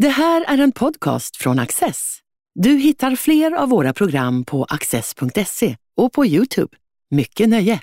Det 0.00 0.08
här 0.08 0.44
är 0.48 0.58
en 0.58 0.72
podcast 0.72 1.36
från 1.36 1.58
Access. 1.58 2.18
Du 2.54 2.70
hittar 2.70 3.16
fler 3.16 3.52
av 3.52 3.68
våra 3.68 3.92
program 3.92 4.44
på 4.44 4.64
access.se 4.64 5.76
och 5.96 6.12
på 6.12 6.26
Youtube. 6.26 6.76
Mycket 7.10 7.48
nöje! 7.48 7.80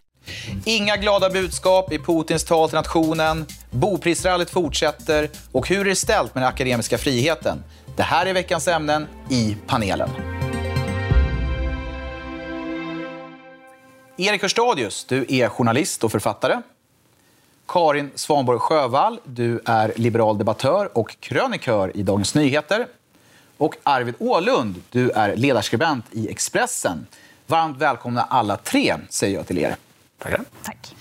Inga 0.65 0.97
glada 0.97 1.29
budskap 1.29 1.93
i 1.93 1.99
Putins 1.99 2.43
tal 2.43 2.69
till 2.69 2.75
nationen. 2.75 3.45
Boprisrallyt 3.71 4.49
fortsätter. 4.49 5.29
Och 5.51 5.69
hur 5.69 5.79
är 5.79 5.85
det 5.85 5.95
ställt 5.95 6.35
med 6.35 6.43
den 6.43 6.49
akademiska 6.49 6.97
friheten? 6.97 7.63
Det 7.95 8.03
här 8.03 8.25
är 8.25 8.33
veckans 8.33 8.67
ämnen 8.67 9.07
i 9.29 9.57
panelen. 9.67 10.09
Erik 14.17 14.41
Hörstadius, 14.41 15.05
du 15.05 15.25
är 15.29 15.49
journalist 15.49 16.03
och 16.03 16.11
författare. 16.11 16.61
Karin 17.67 18.11
Svanborg 18.15 18.59
Sjövall, 18.59 19.19
du 19.23 19.61
är 19.65 19.93
liberal 19.95 20.37
debattör 20.37 20.97
och 20.97 21.15
krönikör 21.19 21.97
i 21.97 22.03
Dagens 22.03 22.35
Nyheter. 22.35 22.87
Och 23.57 23.75
Arvid 23.83 24.15
Ålund, 24.19 24.81
du 24.89 25.09
är 25.09 25.35
ledarskribent 25.35 26.05
i 26.11 26.29
Expressen. 26.29 27.07
Varmt 27.47 27.77
välkomna 27.77 28.21
alla 28.21 28.57
tre, 28.57 28.95
säger 29.09 29.37
jag 29.37 29.47
till 29.47 29.57
er. 29.57 29.75
Tackar. 30.17 30.41
Tack. 30.63 30.95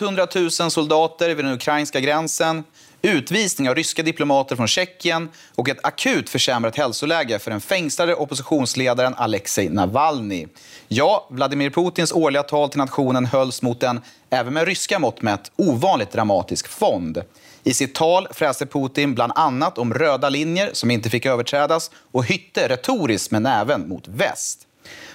100 0.00 0.26
000 0.34 0.50
soldater 0.50 1.34
vid 1.34 1.44
den 1.44 1.54
ukrainska 1.54 2.00
gränsen, 2.00 2.64
utvisning 3.02 3.68
av 3.68 3.74
ryska 3.74 4.02
diplomater 4.02 4.56
från 4.56 4.68
Tjeckien 4.68 5.28
och 5.54 5.68
ett 5.68 5.84
akut 5.84 6.30
försämrat 6.30 6.76
hälsoläge 6.76 7.38
för 7.38 7.50
den 7.50 7.60
fängslade 7.60 8.14
oppositionsledaren 8.14 9.14
Alexej 9.16 9.68
Navalny. 9.68 10.46
Ja, 10.88 11.28
Vladimir 11.30 11.70
Putins 11.70 12.12
årliga 12.12 12.42
tal 12.42 12.68
till 12.68 12.78
nationen 12.78 13.26
hölls 13.26 13.62
mot 13.62 13.82
en, 13.82 14.00
även 14.30 14.54
med 14.54 14.66
ryska 14.66 14.98
mått 14.98 15.22
mätt, 15.22 15.52
ovanligt 15.56 16.12
dramatisk 16.12 16.68
fond. 16.68 17.22
I 17.64 17.74
sitt 17.74 17.94
tal 17.94 18.28
fräste 18.30 18.66
Putin 18.66 19.14
bland 19.14 19.32
annat 19.34 19.78
om 19.78 19.94
röda 19.94 20.28
linjer 20.28 20.70
som 20.72 20.90
inte 20.90 21.10
fick 21.10 21.26
överträdas 21.26 21.90
och 22.12 22.24
hytte 22.24 22.68
retoriskt 22.68 23.30
med 23.30 23.42
näven 23.42 23.88
mot 23.88 24.08
väst. 24.08 24.66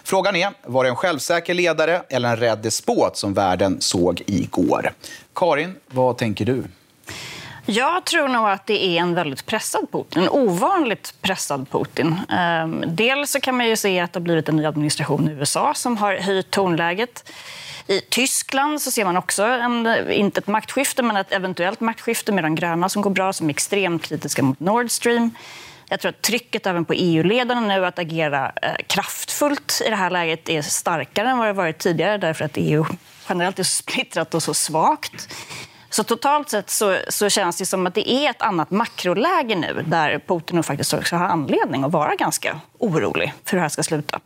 Frågan 0.04 0.36
är, 0.36 0.52
var 0.64 0.84
det 0.84 0.90
en 0.90 0.96
självsäker 0.96 1.54
ledare 1.54 2.04
eller 2.10 2.30
en 2.30 2.38
rädd 2.38 2.60
despot 2.60 3.18
som 3.18 3.34
världen 3.34 3.82
såg 3.82 4.24
igår? 4.26 4.94
Karin, 5.36 5.76
vad 5.88 6.18
tänker 6.18 6.46
du? 6.46 6.64
Jag 7.66 8.06
tror 8.06 8.28
nog 8.28 8.50
att 8.50 8.66
det 8.66 8.86
är 8.86 9.02
en 9.02 9.16
väldigt 9.16 9.46
pressad 9.46 9.92
Putin, 9.92 10.24
en 10.24 10.30
ovanligt 10.30 11.14
pressad 11.22 11.70
Putin. 11.72 12.16
Ehm, 12.30 12.84
dels 12.88 13.32
så 13.32 13.40
kan 13.40 13.58
man 13.58 13.68
ju 13.68 13.76
se 13.76 14.00
att 14.00 14.14
det 14.14 14.20
har 14.20 14.24
blivit 14.24 14.50
en 14.50 14.56
ny 14.56 14.66
administration 14.66 15.30
i 15.30 15.32
USA 15.32 15.74
som 15.74 15.98
har 15.98 16.16
höjt 16.16 16.52
tonläget. 16.52 17.32
I 17.88 18.02
Tyskland 18.02 18.82
så 18.82 18.92
ser 18.92 19.06
man 19.06 19.18
också, 19.18 19.44
en, 19.44 20.12
inte 20.12 20.40
ett 20.40 20.48
maktskifte, 20.48 21.04
men 21.04 21.18
ett 21.18 21.32
eventuellt 21.32 21.80
maktskifte 21.80 22.32
med 22.32 22.44
de 22.44 22.56
gröna 22.56 22.90
som 22.90 23.02
går 23.02 23.10
bra, 23.10 23.34
som 23.34 23.48
är 23.48 23.54
extremt 23.54 24.04
kritiska 24.04 24.44
mot 24.44 24.60
Nord 24.60 24.92
Stream. 24.92 25.36
Jag 25.90 26.00
tror 26.00 26.10
att 26.10 26.22
trycket 26.22 26.68
även 26.68 26.86
på 26.86 26.94
EU-ledarna 26.94 27.62
nu 27.62 27.86
att 27.86 28.00
agera 28.00 28.52
eh, 28.62 28.76
kraftfullt 28.88 29.82
i 29.86 29.90
det 29.90 29.96
här 29.96 30.10
läget 30.10 30.50
är 30.50 30.62
starkare 30.62 31.30
än 31.30 31.38
vad 31.38 31.48
det 31.48 31.54
varit 31.54 31.78
tidigare 31.78 32.18
därför 32.18 32.46
att 32.46 32.52
EU 32.56 32.86
generellt 33.30 33.60
är 33.60 33.64
så 33.64 33.76
splittrat 33.76 34.34
och 34.34 34.44
så 34.44 34.54
svagt. 34.54 35.30
Så 35.96 36.04
totalt 36.04 36.50
sett 36.50 36.70
så, 36.70 36.98
så, 37.10 37.30
känns 37.30 37.58
det 37.58 37.66
som 37.66 37.88
att 37.88 37.94
det 37.94 38.10
är 38.10 38.30
ett 38.30 38.42
annat 38.42 38.72
makroläge 38.72 39.56
nu 39.56 39.84
där 39.88 40.20
Putin 40.28 40.64
faktiskt 40.64 40.94
också 40.94 41.16
har 41.16 41.26
anledning 41.26 41.84
att 41.84 41.92
vara 41.92 42.16
ganska 42.16 42.60
orolig 42.78 43.34
för 43.44 43.52
hur 43.52 43.58
det 43.58 43.62
här 43.62 43.70
ska 43.70 43.84
sluta. 43.84 44.20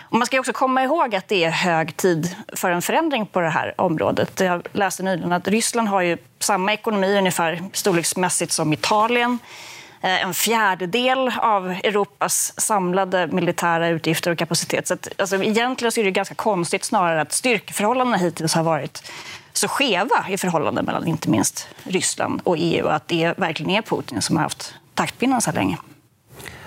Och 0.00 0.18
man 0.18 0.26
ska 0.26 0.40
också 0.40 0.52
komma 0.52 0.82
ihåg 0.82 1.14
att 1.14 1.28
det 1.28 1.44
är 1.44 1.50
hög 1.50 1.96
tid 1.96 2.36
för 2.52 2.70
en 2.70 2.82
förändring 2.82 3.26
på 3.26 3.40
det 3.40 3.48
här 3.48 3.74
området. 3.80 4.40
Jag 4.40 4.66
läste 4.72 5.02
nyligen 5.02 5.32
att 5.32 5.48
Ryssland 5.48 5.88
har 5.88 6.00
ju 6.00 6.16
samma 6.38 6.72
ekonomi 6.72 7.18
ungefär 7.18 7.62
storleksmässigt 7.72 8.52
som 8.52 8.72
Italien. 8.72 9.38
Eh, 10.00 10.22
en 10.22 10.34
fjärdedel 10.34 11.32
av 11.38 11.70
Europas 11.70 12.60
samlade 12.60 13.26
militära 13.26 13.88
utgifter 13.88 14.30
och 14.30 14.38
kapacitet. 14.38 14.88
Så 14.88 14.94
att, 14.94 15.08
alltså, 15.18 15.44
egentligen 15.44 15.92
så 15.92 16.00
är 16.00 16.04
det 16.04 16.10
ganska 16.10 16.34
konstigt 16.34 16.84
snarare 16.84 17.20
att 17.20 17.32
styrkeförhållandena 17.32 18.16
hittills 18.16 18.54
har 18.54 18.62
varit 18.62 19.02
så 19.58 19.68
skeva 19.68 20.26
i 20.28 20.36
förhållanden 20.36 20.84
mellan 20.84 21.06
inte 21.06 21.30
minst 21.30 21.68
Ryssland 21.84 22.40
och 22.44 22.56
EU. 22.58 22.86
Att 22.86 23.08
det 23.08 23.38
verkligen 23.38 23.70
är 23.70 23.82
Putin 23.82 24.22
som 24.22 24.36
har 24.36 24.42
haft 24.42 24.74
taktpinnen 24.94 25.40
så 25.40 25.50
här 25.50 25.58
länge. 25.58 25.78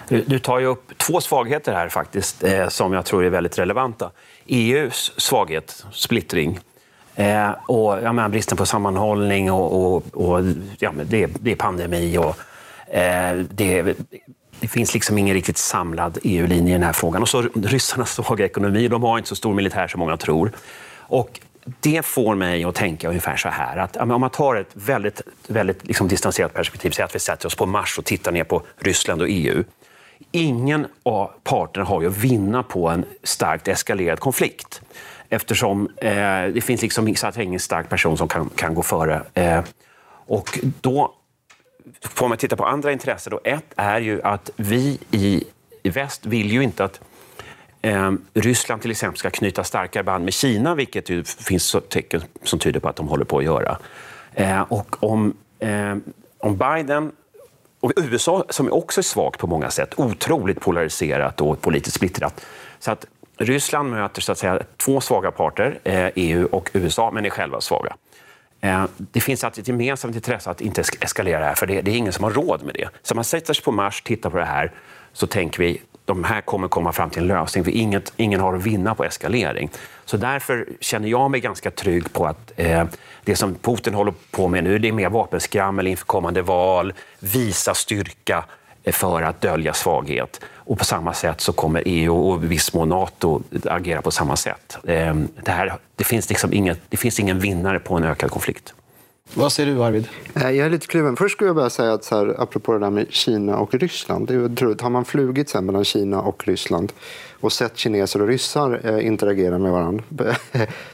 Du, 0.07 0.21
du 0.21 0.39
tar 0.39 0.59
ju 0.59 0.65
upp 0.65 0.97
två 0.97 1.21
svagheter 1.21 1.73
här 1.73 1.89
faktiskt, 1.89 2.43
eh, 2.43 2.67
som 2.67 2.93
jag 2.93 3.05
tror 3.05 3.25
är 3.25 3.29
väldigt 3.29 3.59
relevanta. 3.59 4.11
EUs 4.45 5.13
svaghet, 5.17 5.85
splittring, 5.91 6.59
eh, 7.15 7.49
och 7.51 7.99
ja, 8.03 8.13
men, 8.13 8.31
bristen 8.31 8.57
på 8.57 8.65
sammanhållning 8.65 9.51
och, 9.51 9.95
och, 9.95 10.03
och 10.13 10.43
ja, 10.79 10.91
men 10.91 11.07
det, 11.09 11.29
det 11.39 11.51
är 11.51 11.55
pandemi 11.55 12.17
och 12.17 12.35
eh, 12.95 13.37
det, 13.49 13.97
det 14.59 14.67
finns 14.67 14.93
liksom 14.93 15.17
ingen 15.17 15.33
riktigt 15.33 15.57
samlad 15.57 16.17
EU-linje 16.23 16.69
i 16.69 16.73
den 16.73 16.83
här 16.83 16.93
frågan. 16.93 17.21
Och 17.21 17.29
så 17.29 17.41
ryssarnas 17.41 18.13
svaga 18.13 18.45
ekonomi, 18.45 18.87
de 18.87 19.03
har 19.03 19.17
inte 19.17 19.29
så 19.29 19.35
stor 19.35 19.53
militär 19.53 19.87
som 19.87 19.99
många 19.99 20.17
tror. 20.17 20.51
Och 20.99 21.39
det 21.79 22.05
får 22.05 22.35
mig 22.35 22.63
att 22.63 22.75
tänka 22.75 23.07
ungefär 23.07 23.35
så 23.35 23.49
här. 23.49 23.77
Att, 23.77 23.97
om 23.97 24.21
man 24.21 24.29
tar 24.29 24.55
ett 24.55 24.69
väldigt, 24.73 25.21
väldigt 25.47 25.87
liksom 25.87 26.07
distanserat 26.07 26.53
perspektiv, 26.53 26.91
säg 26.91 27.05
att 27.05 27.15
vi 27.15 27.19
sätter 27.19 27.47
oss 27.47 27.55
på 27.55 27.65
Mars 27.65 27.97
och 27.97 28.05
tittar 28.05 28.31
ner 28.31 28.43
på 28.43 28.61
Ryssland 28.77 29.21
och 29.21 29.27
EU. 29.29 29.63
Ingen 30.31 30.87
av 31.03 31.31
parterna 31.43 31.85
har 31.85 32.01
ju 32.01 32.07
att 32.07 32.17
vinna 32.17 32.63
på 32.63 32.89
en 32.89 33.05
starkt 33.23 33.67
eskalerad 33.67 34.19
konflikt. 34.19 34.81
Eftersom 35.29 35.89
eh, 35.97 36.11
det 36.53 36.63
finns 36.63 36.81
liksom 36.81 37.15
så 37.15 37.27
att 37.27 37.37
ingen 37.37 37.59
stark 37.59 37.89
person 37.89 38.17
som 38.17 38.27
kan, 38.27 38.49
kan 38.55 38.75
gå 38.75 38.83
före. 38.83 39.21
Eh, 39.33 39.63
och 40.27 40.59
då 40.81 41.13
får 42.01 42.27
man 42.27 42.37
titta 42.37 42.55
på 42.55 42.65
andra 42.65 42.91
intressen. 42.91 43.31
Då. 43.31 43.39
Ett 43.43 43.73
är 43.75 43.99
ju 43.99 44.21
att 44.21 44.49
vi 44.55 44.99
i, 45.11 45.43
i 45.83 45.89
väst 45.89 46.25
vill 46.25 46.51
ju 46.51 46.63
inte 46.63 46.83
att 46.83 46.99
Eh, 47.81 48.11
Ryssland 48.33 48.81
till 48.81 48.91
exempel 48.91 49.19
ska 49.19 49.29
knyta 49.29 49.63
starkare 49.63 50.03
band 50.03 50.23
med 50.23 50.33
Kina, 50.33 50.75
vilket 50.75 51.05
det 51.05 51.29
finns 51.29 51.75
tecken 51.89 52.21
som 52.43 52.59
tyder 52.59 52.79
på 52.79 52.89
att 52.89 52.95
de 52.95 53.07
håller 53.07 53.25
på 53.25 53.37
att 53.37 53.43
göra. 53.43 53.77
Eh, 54.33 54.61
och 54.61 55.03
om, 55.03 55.33
eh, 55.59 55.95
om 56.37 56.57
Biden 56.57 57.11
och 57.79 57.93
USA, 57.95 58.45
som 58.49 58.71
också 58.71 59.01
är 59.01 59.03
svagt 59.03 59.39
på 59.39 59.47
många 59.47 59.69
sätt, 59.69 59.93
otroligt 59.97 60.59
polariserat 60.59 61.41
och 61.41 61.61
politiskt 61.61 61.95
splittrat. 61.95 62.45
Så 62.79 62.91
att 62.91 63.05
Ryssland 63.37 63.89
möter 63.89 64.21
så 64.21 64.31
att 64.31 64.37
säga 64.37 64.59
två 64.77 65.01
svaga 65.01 65.31
parter, 65.31 65.79
eh, 65.83 66.09
EU 66.15 66.47
och 66.51 66.69
USA, 66.73 67.11
men 67.11 67.25
är 67.25 67.29
själva 67.29 67.61
svaga. 67.61 67.95
Ehm, 68.61 68.87
det 68.97 69.21
finns 69.21 69.43
alltså 69.43 69.61
ett 69.61 69.67
gemensamt 69.67 70.15
intresse 70.15 70.49
att 70.49 70.61
inte 70.61 70.83
eskalera 71.01 71.39
det 71.39 71.45
här, 71.45 71.55
för 71.55 71.67
det, 71.67 71.77
är 71.77 71.87
ingen 71.87 72.13
som 72.13 72.23
har 72.23 72.31
råd 72.31 72.63
med 72.63 72.75
det. 72.75 72.89
Så 73.01 73.15
man 73.15 73.23
sätter 73.23 73.53
sig 73.53 73.63
på 73.63 73.71
Mars, 73.71 74.01
tittar 74.01 74.29
på 74.29 74.37
det 74.37 74.45
här, 74.45 74.71
så 75.13 75.27
tänker 75.27 75.63
vi 75.63 75.81
de 76.07 76.23
här 76.23 76.41
kommer 76.41 76.67
komma 76.67 76.93
fram 76.93 77.09
till 77.09 77.21
en 77.21 77.27
lösning, 77.27 77.63
för 77.63 77.71
inget, 77.71 78.13
ingen 78.17 78.39
har 78.39 78.53
att 78.53 78.63
vinna 78.63 78.95
på 78.95 79.03
eskalering. 79.03 79.69
Så 80.05 80.17
därför 80.17 80.67
känner 80.79 81.07
jag 81.07 81.31
mig 81.31 81.39
ganska 81.39 81.71
trygg 81.71 82.13
på 82.13 82.25
att 82.25 82.51
eh, 82.55 82.83
det 83.23 83.35
som 83.35 83.55
Putin 83.55 83.93
håller 83.93 84.13
på 84.31 84.47
med 84.47 84.63
nu, 84.63 84.79
det 84.79 84.87
är 84.87 84.91
mer 84.91 85.09
vapenskrammel 85.09 85.87
inför 85.87 86.05
kommande 86.05 86.41
val, 86.41 86.93
visa 87.19 87.73
styrka 87.73 88.45
eh, 88.83 88.93
för 88.93 89.21
att 89.21 89.41
dölja 89.41 89.73
svaghet. 89.73 90.41
Och 90.55 90.79
på 90.79 90.85
samma 90.85 91.13
sätt 91.13 91.41
så 91.41 91.53
kommer 91.53 91.83
EU 91.85 92.15
och 92.15 92.43
i 92.43 92.47
viss 92.47 92.73
mån 92.73 92.89
Nato 92.89 93.41
agera 93.65 94.01
på 94.01 94.11
samma 94.11 94.35
sätt. 94.35 94.77
Eh, 94.83 95.15
det, 95.43 95.51
här, 95.51 95.73
det, 95.95 96.03
finns 96.03 96.29
liksom 96.29 96.53
inget, 96.53 96.79
det 96.89 96.97
finns 96.97 97.19
ingen 97.19 97.39
vinnare 97.39 97.79
på 97.79 97.95
en 97.95 98.03
ökad 98.03 98.31
konflikt. 98.31 98.73
Vad 99.33 99.51
säger 99.51 99.73
du, 99.73 99.83
Arvid? 99.83 100.07
Eh, 100.33 100.51
jag 100.51 100.65
är 100.65 100.69
lite 100.69 100.87
kluven. 100.87 101.15
Först 101.15 101.35
skulle 101.35 101.47
jag 101.47 101.55
bara 101.55 101.69
säga 101.69 101.93
att 101.93 102.03
så 102.03 102.15
här, 102.15 102.35
apropå 102.41 102.73
det 102.73 102.79
där 102.79 102.89
med 102.89 103.05
Kina 103.09 103.57
och 103.57 103.73
Ryssland. 103.73 104.27
Det 104.27 104.33
är 104.33 104.45
otroligt. 104.45 104.81
Har 104.81 104.89
man 104.89 105.05
flugit 105.05 105.49
sen 105.49 105.65
mellan 105.65 105.83
Kina 105.83 106.21
och 106.21 106.47
Ryssland 106.47 106.93
och 107.39 107.53
sett 107.53 107.77
kineser 107.77 108.21
och 108.21 108.27
ryssar 108.27 108.81
eh, 108.83 109.07
interagera 109.07 109.57
med 109.57 109.71
varandra 109.71 110.03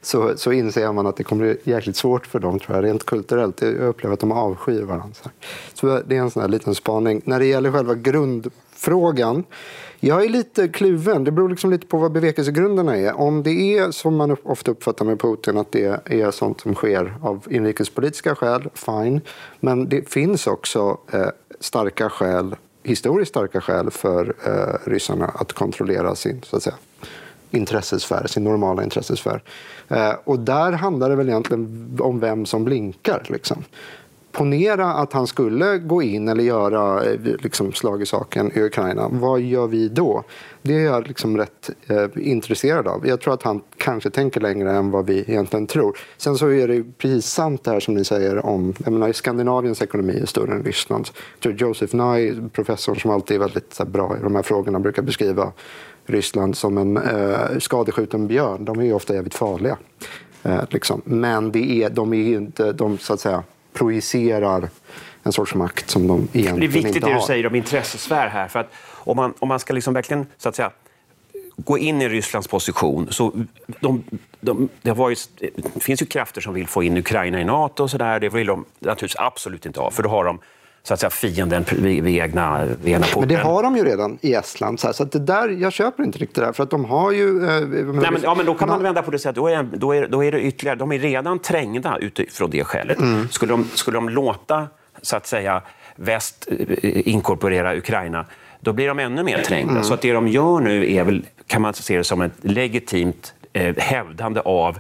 så, 0.02 0.38
så 0.38 0.52
inser 0.52 0.92
man 0.92 1.08
att 1.08 1.18
det 1.18 1.24
kommer 1.24 1.44
bli 1.44 1.72
jäkligt 1.72 1.96
svårt 1.96 2.28
för 2.28 2.40
dem, 2.40 2.60
tror 2.60 2.78
jag, 2.78 2.86
rent 2.86 3.06
kulturellt. 3.06 3.62
Jag 3.62 3.76
upplever 3.76 4.14
att 4.14 4.20
de 4.20 4.32
avskyr 4.32 4.82
varandra. 4.82 5.14
Så, 5.14 5.30
så 5.74 6.02
det 6.08 6.16
är 6.16 6.20
en 6.20 6.32
sån 6.32 6.42
här 6.42 6.50
liten 6.50 6.76
spaning. 6.76 7.22
När 7.26 7.40
det 7.40 7.46
gäller 7.46 7.72
själva 7.72 7.96
grundfrågan 7.96 9.44
jag 10.06 10.26
är 10.26 10.30
lite 10.30 10.68
kluven. 10.68 11.24
Det 11.24 11.32
beror 11.32 11.50
liksom 11.50 11.72
lite 11.72 11.88
på 11.88 11.98
vad 11.98 12.12
bevekelsegrunderna 12.12 12.98
är. 12.98 13.14
Om 13.14 13.44
det 13.44 13.78
är 13.78 13.92
som 13.92 14.16
man 14.16 14.38
ofta 14.44 14.72
uppfattar 14.72 15.06
med 15.06 15.20
Putin 15.20 15.58
att 15.58 15.72
det 15.72 16.02
är 16.06 16.32
sånt 16.32 16.62
som 16.62 16.76
sker 16.76 17.14
av 17.22 17.48
inrikespolitiska 17.50 18.36
skäl, 18.36 18.70
fine. 18.74 19.22
Men 19.60 19.90
det 19.90 20.10
finns 20.10 20.48
också 20.48 20.98
eh, 21.12 21.28
starka 21.60 22.10
skäl, 22.10 22.56
historiskt 22.84 23.30
starka 23.30 23.62
skäl 23.62 23.92
för 23.92 24.34
eh, 24.46 24.90
ryssarna 24.90 25.26
att 25.26 25.54
kontrollera 25.54 26.16
sin 26.16 26.42
så 26.44 26.58
att 26.58 26.64
säga, 26.64 26.76
intressesfär, 27.52 28.28
sin 28.28 28.44
normala 28.44 28.84
intressesfär. 28.84 29.44
Eh, 29.88 30.14
och 30.24 30.40
där 30.40 30.72
handlar 30.72 31.10
det 31.10 31.16
väl 31.16 31.30
egentligen 31.30 31.98
om 32.02 32.20
vem 32.20 32.46
som 32.46 32.64
blinkar. 32.64 33.26
Liksom 33.30 33.64
ponera 34.34 34.94
att 34.94 35.14
han 35.14 35.28
skulle 35.28 35.78
gå 35.78 36.02
in 36.02 36.28
eller 36.28 36.44
göra 36.44 37.04
eh, 37.04 37.20
liksom, 37.20 37.74
slag 37.74 38.02
i 38.02 38.06
saken 38.06 38.52
i 38.56 38.62
Ukraina. 38.62 39.08
Vad 39.12 39.42
gör 39.42 39.68
vi 39.68 39.90
då? 39.90 40.24
Det 40.62 40.74
är 40.74 40.80
jag 40.80 41.08
liksom 41.08 41.38
rätt 41.38 41.70
eh, 41.88 42.06
intresserad 42.16 42.88
av. 42.88 43.08
Jag 43.08 43.22
tror 43.22 43.34
att 43.34 43.44
han 43.44 43.62
kanske 43.78 44.10
tänker 44.10 44.42
längre 44.42 44.72
än 44.72 44.92
vad 44.92 45.06
vi 45.06 45.20
egentligen 45.20 45.68
tror. 45.68 45.98
Sen 46.18 46.36
så 46.36 46.52
är 46.52 46.68
det 46.68 46.84
precis 46.98 47.26
sant 47.26 47.64
det 47.64 47.72
här 47.72 47.80
som 47.80 47.94
ni 47.94 48.06
säger 48.06 48.46
om... 48.46 48.74
Jag 48.84 48.94
menar, 48.94 49.12
Skandinaviens 49.12 49.82
ekonomi 49.82 50.20
är 50.22 50.26
större 50.26 50.52
än 50.52 50.64
Rysslands. 50.64 51.14
Joseph 51.42 51.96
Nye, 51.96 52.50
professorn 52.54 53.00
som 53.00 53.12
alltid 53.12 53.36
är 53.36 53.40
väldigt 53.40 53.80
här, 53.80 53.86
bra 53.86 54.18
i 54.20 54.24
de 54.24 54.36
här 54.36 54.44
frågorna, 54.44 54.80
brukar 54.80 55.02
beskriva 55.02 55.52
Ryssland 56.06 56.58
som 56.58 56.78
en 56.78 56.98
eh, 56.98 57.60
skadeskjuten 57.60 58.28
björn. 58.28 58.66
De 58.66 58.80
är 58.80 58.84
ju 58.84 58.94
ofta 58.94 59.14
jävligt 59.14 59.36
farliga. 59.36 59.78
Eh, 60.44 60.62
liksom. 60.70 61.02
Men 61.06 61.52
det 61.52 61.84
är, 61.84 61.90
de 61.90 62.14
är 62.14 62.38
inte... 62.38 62.72
De, 62.72 62.98
så 62.98 63.14
att 63.14 63.20
säga, 63.20 63.44
projicerar 63.74 64.70
en 65.24 65.32
sorts 65.32 65.56
makt 65.56 65.90
som 65.90 66.08
de 66.08 66.28
egentligen 66.34 66.46
inte 66.46 66.52
har. 66.52 66.60
Det 66.60 66.66
är 66.66 66.84
viktigt 66.84 67.04
det 67.04 67.14
du 67.14 67.22
säger 67.22 67.48
om 67.48 67.56
intressesfär 67.56 68.28
här. 68.28 68.48
För 68.48 68.60
att 68.60 68.74
om, 68.86 69.18
man, 69.18 69.34
om 69.40 69.48
man 69.48 69.60
ska 69.60 69.74
liksom 69.74 69.94
verkligen 69.94 70.26
så 70.38 70.50
att 70.50 70.56
säga, 70.56 70.72
gå 71.58 71.78
in 71.78 72.02
i 72.02 72.10
Rysslands 72.10 72.48
position. 72.48 73.08
Så 73.12 73.32
de, 73.80 74.04
de, 74.40 74.70
det, 74.82 74.90
ju, 74.92 75.16
det, 75.74 75.84
finns 75.84 76.02
ju 76.02 76.06
krafter 76.06 76.42
som 76.42 76.54
vill 76.54 76.68
få 76.68 76.84
in 76.84 76.98
Ukraina 76.98 77.42
i 77.42 77.46
Nato 77.46 77.84
och 77.84 77.92
så 77.92 77.98
där. 77.98 78.20
Det 78.20 78.30
vill 78.30 78.48
de 78.48 78.66
naturligtvis 78.80 79.20
absolut 79.20 79.66
inte 79.66 79.80
ha, 79.80 79.92
för 79.92 80.04
då 80.04 80.10
har 80.10 80.26
de 80.26 80.40
så 80.84 80.94
att 80.94 81.00
säga, 81.00 81.10
fienden 81.10 81.66
vid, 81.78 82.04
vid 82.04 82.22
egna, 82.22 82.66
vid 82.66 82.94
egna 82.94 83.06
porten. 83.06 83.20
Men 83.20 83.28
det 83.28 83.36
har 83.36 83.64
de 83.64 83.78
ju 83.78 83.84
redan 83.84 84.18
i 84.22 84.34
Estland. 84.34 84.80
Så, 84.80 84.88
här, 84.88 84.94
så 84.94 85.04
att 85.04 85.12
det 85.12 85.20
där, 85.20 85.50
jag 85.50 85.74
köper 85.74 86.04
inte 86.04 86.18
riktigt 86.18 86.36
det 86.36 86.46
där, 86.46 86.54
för 86.54 86.64
att 86.64 86.70
de 86.70 86.86
har 86.86 87.12
ju... 87.12 87.46
Eh, 87.46 87.62
Nej, 87.62 88.12
men, 88.12 88.22
ja, 88.24 88.36
men 88.36 88.46
då 88.46 88.54
kan 88.54 88.70
man 88.70 88.84
vända 88.84 89.02
på 89.02 89.12
det 89.12 89.20
sättet. 89.20 89.36
Då 89.36 89.48
är, 89.48 89.64
då 89.64 89.96
är, 89.96 90.08
då 90.08 90.24
är 90.24 90.32
det 90.32 90.42
ytterligare, 90.42 90.78
de 90.80 90.92
är 90.92 91.00
redan 91.00 91.40
trängda 91.40 91.98
utifrån 91.98 92.50
det 92.50 92.64
skälet. 92.64 93.00
Mm. 93.00 93.30
Skulle, 93.30 93.54
de, 93.54 93.66
skulle 93.74 93.98
de 93.98 94.10
låta 94.10 94.68
så 95.02 95.16
att 95.16 95.28
säga, 95.28 95.62
väst 95.96 96.48
eh, 96.52 97.08
inkorporera 97.08 97.76
Ukraina 97.78 98.26
då 98.60 98.74
blir 98.74 98.88
de 98.88 99.00
ännu 99.00 99.24
mer 99.24 99.42
trängda. 99.42 99.72
Mm. 99.72 99.84
Så 99.84 99.94
att 99.94 100.02
det 100.02 100.14
de 100.14 100.28
gör 100.28 100.60
nu 100.60 100.94
är 100.94 101.04
väl, 101.04 101.26
kan 101.48 101.62
man 101.62 101.74
se 101.74 101.98
det 101.98 102.04
som 102.04 102.22
ett 102.22 102.34
legitimt 102.42 103.34
eh, 103.54 103.76
hävdande 103.78 104.42
av, 104.46 104.80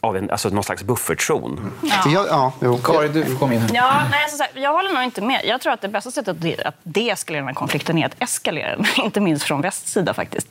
av 0.00 0.16
en, 0.16 0.30
alltså 0.30 0.48
någon 0.48 0.64
slags 0.64 0.82
buffertzon. 0.82 1.72
Ja. 1.82 2.02
Ja, 2.06 2.52
ja, 2.60 2.78
Karin, 2.84 3.12
du 3.12 3.24
får 3.24 3.38
komma 3.38 3.54
in. 3.54 3.68
Ja, 3.72 4.02
nej, 4.10 4.28
så 4.30 4.44
jag 4.54 4.72
håller 4.72 4.92
nog 4.92 5.02
inte 5.02 5.22
med. 5.22 5.40
Jag 5.44 5.60
tror 5.60 5.72
att 5.72 5.80
det 5.80 5.88
bästa 5.88 6.10
sättet 6.10 6.36
att 6.64 6.74
deeskalera 6.82 7.40
den 7.40 7.48
här 7.48 7.54
konflikten 7.54 7.98
är 7.98 8.06
att 8.06 8.22
eskalera 8.22 8.76
den, 8.76 8.86
inte 9.04 9.20
minst 9.20 9.44
från 9.44 9.60
västs 9.60 9.92
sida 9.92 10.14
faktiskt. 10.14 10.48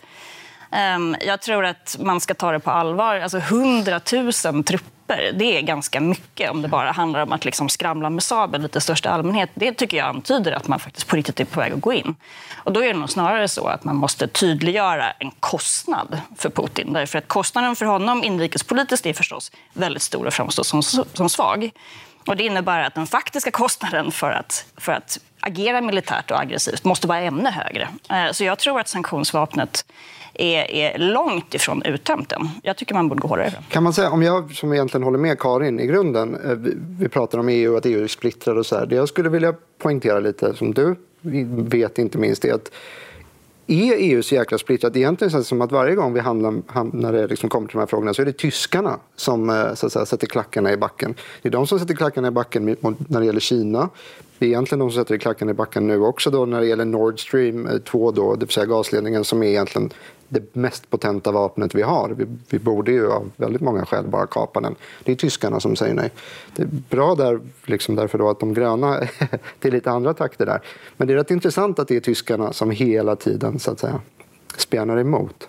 Ehm, 0.74 1.16
jag 1.22 1.42
tror 1.42 1.66
att 1.66 1.98
man 2.00 2.22
ska 2.22 2.34
ta 2.34 2.52
det 2.52 2.60
på 2.60 2.72
allvar. 2.72 3.16
Alltså 3.16 3.38
100 3.38 4.02
000 4.14 4.64
trupper, 4.64 5.31
det 5.34 5.58
är 5.58 5.62
ganska 5.62 6.02
mycket 6.02 6.52
om 6.52 6.62
det 6.62 6.68
bara 6.68 6.92
handlar 6.92 7.20
om 7.20 7.31
att 7.31 7.46
liksom 7.46 7.70
skramla 7.70 8.10
med 8.10 8.24
sabel 8.24 8.62
lite 8.62 8.78
i 8.78 8.81
största 8.81 9.10
allmänhet. 9.10 9.50
Det 9.54 9.74
tycker 9.74 9.98
jag 9.98 10.08
antyder 10.08 10.52
att 10.52 10.68
man 10.68 10.80
faktiskt 10.80 11.08
på 11.08 11.16
riktigt 11.16 11.40
är 11.40 11.46
på 11.46 11.60
väg 11.60 11.74
att 11.74 11.81
gå 11.81 11.94
in. 11.94 12.16
Och 12.56 12.74
då 12.74 12.84
är 12.84 12.88
det 12.88 13.00
nog 13.00 13.10
snarare 13.10 13.48
så 13.48 13.68
att 13.68 13.84
man 13.84 13.96
måste 13.96 14.28
tydliggöra 14.28 15.12
en 15.12 15.31
kostnad 15.40 16.22
för 16.38 16.50
Putin. 16.50 16.94
Därför 16.94 17.18
att 17.18 17.28
kostnaden 17.28 17.75
för 17.75 17.86
honom 17.86 18.24
inrikespolitiskt 18.24 19.06
är 19.06 19.14
förstås 19.14 19.52
väldigt 19.74 20.04
stor 20.04 20.28
och 20.28 20.34
framstår 20.34 20.64
som, 20.64 20.84
som 21.14 21.30
svag. 21.30 21.72
Och 22.28 22.38
det 22.38 22.44
innebär 22.44 22.80
att 22.80 22.96
den 22.96 23.08
faktiska 23.08 23.52
kostnaden 23.52 24.12
för 24.12 24.31
att, 24.31 24.66
för 24.78 24.92
att 24.92 25.20
agera 25.40 25.81
militärt 25.81 26.31
och 26.31 26.40
aggressivt 26.40 26.84
måste 26.84 27.08
vara 27.08 27.20
ännu 27.20 27.50
högre. 27.50 27.88
Eh, 28.10 28.31
så 28.31 28.44
jag 28.44 28.60
tror 28.60 28.80
att 28.80 28.88
sanktionsvapnet 28.88 29.86
är, 30.33 30.71
är 30.71 30.97
långt 30.97 31.53
ifrån 31.53 31.83
uttömt 31.85 32.31
än. 32.31 32.50
Jag 32.63 32.77
tycker 32.77 32.95
man 32.95 33.09
borde 33.09 33.21
gå 33.21 33.27
hårdare 33.27 33.51
fram. 33.51 33.63
Kan 33.69 33.83
man 33.83 33.94
säga, 33.94 34.09
om 34.12 34.24
jag 34.24 34.56
som 34.56 34.74
egentligen 34.74 35.03
håller 35.03 35.19
med 35.19 35.39
Karin 35.39 35.80
i 35.80 35.88
grunden, 35.88 36.35
eh, 36.45 36.51
vi, 36.51 36.74
vi 37.00 37.09
pratar 37.09 37.38
om 37.38 37.50
EU, 37.50 37.71
och 37.71 37.77
att 37.77 37.85
EU 37.85 38.03
är 38.03 38.07
splittrad 38.07 38.57
och 38.57 38.65
så 38.65 38.77
här. 38.77 38.85
Det 38.85 38.95
jag 38.95 39.09
skulle 39.09 39.30
vilja 39.30 39.53
poängtera 39.77 40.19
lite, 40.19 40.53
som 40.53 40.74
du 40.74 40.95
vet 41.56 41.97
inte 41.97 42.18
minst, 42.18 42.45
är 42.45 42.53
att 42.53 42.71
är 43.68 43.95
EU 43.97 44.24
så 44.24 44.35
jäkla 44.35 44.57
splittrat? 44.57 44.95
Egentligen 44.95 45.31
känns 45.31 45.45
det 45.45 45.50
som 45.50 45.62
att 45.62 45.71
varje 45.71 45.95
gång 45.95 46.13
vi 46.13 46.19
handlar, 46.19 46.53
när 46.95 47.13
det 47.13 47.27
liksom 47.27 47.50
kommer 47.50 47.68
till 47.68 47.74
de 47.74 47.79
här 47.79 47.88
frågorna 47.88 48.13
så 48.13 48.21
är 48.21 48.25
det 48.25 48.38
tyskarna 48.38 49.00
som 49.15 49.50
eh, 49.50 49.74
så 49.74 49.86
att 49.86 49.91
säga, 49.91 50.06
sätter 50.06 50.27
klackarna 50.27 50.71
i 50.71 50.77
backen. 50.77 51.15
Det 51.41 51.50
är 51.50 51.51
de 51.51 51.68
som 51.68 51.79
sätter 51.79 51.95
klackarna 51.95 52.27
i 52.27 52.31
backen 52.31 52.75
när 53.07 53.19
det 53.19 53.25
gäller 53.25 53.39
Kina. 53.39 53.89
Det 54.39 54.45
är 54.45 54.50
egentligen 54.50 54.79
de 54.79 54.91
som 54.91 55.03
sätter 55.03 55.18
klackarna 55.18 55.51
i 55.51 55.53
backen 55.53 55.88
nu 55.88 56.01
också 56.01 56.29
då 56.29 56.45
när 56.45 56.62
det 56.62 56.68
gäller 56.68 56.86
Nord 56.86 57.19
Stream 57.19 57.68
eh, 57.68 57.77
2, 57.77 58.12
då, 58.12 58.36
det 58.36 58.45
vill 58.45 58.53
säga 58.53 58.65
gasledningen 58.65 59.24
som 59.24 59.44
är 59.44 59.47
egentligen 59.47 59.89
det 60.33 60.56
mest 60.56 60.89
potenta 60.89 61.31
vapnet 61.31 61.75
vi 61.75 61.81
har. 61.81 62.09
Vi, 62.09 62.25
vi, 62.50 62.59
borde 62.59 62.91
ju 62.91 63.12
av 63.12 63.31
väldigt 63.35 63.62
många 63.62 63.85
skäl 63.85 64.07
bara 64.07 64.27
kapa 64.27 64.62
den. 64.62 64.75
Det 65.03 65.12
är 65.12 65.15
tyskarna 65.15 65.59
som 65.59 65.75
säger 65.75 65.94
nej. 65.94 66.12
Det 66.56 66.62
är 66.63 66.68
bra 66.89 67.15
där, 67.15 67.39
liksom 67.65 67.95
därför 67.95 68.18
då 68.18 68.30
att 68.30 68.39
de 68.39 68.53
gröna, 68.53 69.00
till 69.59 69.74
lite 69.74 69.91
andra 69.91 70.13
takter 70.13 70.45
där. 70.45 70.62
Men 70.97 71.07
det 71.07 71.13
är 71.13 71.18
rätt 71.18 71.31
intressant 71.31 71.80
att 71.80 71.88
det 71.88 71.95
är 71.95 72.00
tyskarna 72.00 72.53
som 72.53 72.71
hela 72.71 73.15
tiden 73.15 73.59
så 73.59 73.71
att 73.71 73.80
säga 73.80 74.01
spjärnar 74.57 74.97
emot. 74.97 75.47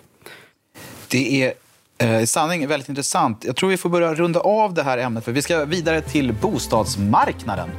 Det 1.11 1.43
är 1.43 1.53
eh, 1.97 2.21
i 2.21 2.27
sanning 2.27 2.67
väldigt 2.67 2.89
intressant. 2.89 3.45
Jag 3.45 3.55
tror 3.55 3.69
vi 3.69 3.77
får 3.77 3.89
börja 3.89 4.13
runda 4.13 4.39
av 4.39 4.73
det 4.73 4.83
här 4.83 4.97
ämnet 4.97 5.25
för 5.25 5.31
vi 5.31 5.41
ska 5.41 5.65
vidare 5.65 6.01
till 6.01 6.33
bostadsmarknaden. 6.41 7.69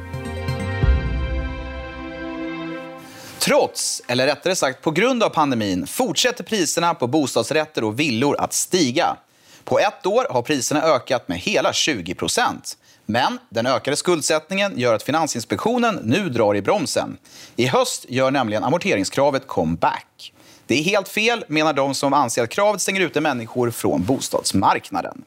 Trots, 3.47 4.01
eller 4.07 4.25
rättare 4.25 4.55
sagt 4.55 4.81
på 4.81 4.91
grund 4.91 5.23
av 5.23 5.29
pandemin, 5.29 5.87
fortsätter 5.87 6.43
priserna 6.43 6.93
på 6.93 7.07
bostadsrätter 7.07 7.83
och 7.83 7.99
villor 7.99 8.39
att 8.39 8.53
stiga. 8.53 9.17
På 9.63 9.79
ett 9.79 10.05
år 10.05 10.27
har 10.29 10.41
priserna 10.41 10.83
ökat 10.83 11.27
med 11.27 11.39
hela 11.39 11.73
20 11.73 12.15
procent. 12.15 12.77
Men 13.05 13.39
den 13.49 13.65
ökade 13.65 13.97
skuldsättningen 13.97 14.79
gör 14.79 14.93
att 14.93 15.03
Finansinspektionen 15.03 15.99
nu 16.03 16.29
drar 16.29 16.55
i 16.55 16.61
bromsen. 16.61 17.17
I 17.55 17.65
höst 17.65 18.05
gör 18.09 18.31
nämligen 18.31 18.63
amorteringskravet 18.63 19.47
comeback. 19.47 20.33
Det 20.65 20.79
är 20.79 20.83
helt 20.83 21.07
fel, 21.07 21.45
menar 21.47 21.73
de 21.73 21.95
som 21.95 22.13
anser 22.13 22.43
att 22.43 22.49
kravet 22.49 22.81
stänger 22.81 23.01
ute 23.01 23.21
människor 23.21 23.71
från 23.71 24.03
bostadsmarknaden. 24.03 25.23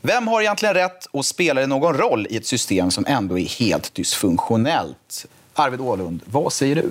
Vem 0.00 0.28
har 0.28 0.40
egentligen 0.40 0.74
rätt 0.74 1.06
och 1.06 1.26
spelar 1.26 1.62
det 1.62 1.68
någon 1.68 1.94
roll 1.94 2.26
i 2.30 2.36
ett 2.36 2.46
system 2.46 2.90
som 2.90 3.06
ändå 3.06 3.38
är 3.38 3.48
helt 3.48 3.94
dysfunktionellt? 3.94 5.26
Arvid 5.60 5.80
Ålund, 5.80 6.22
vad 6.24 6.52
säger 6.52 6.74
du? 6.74 6.90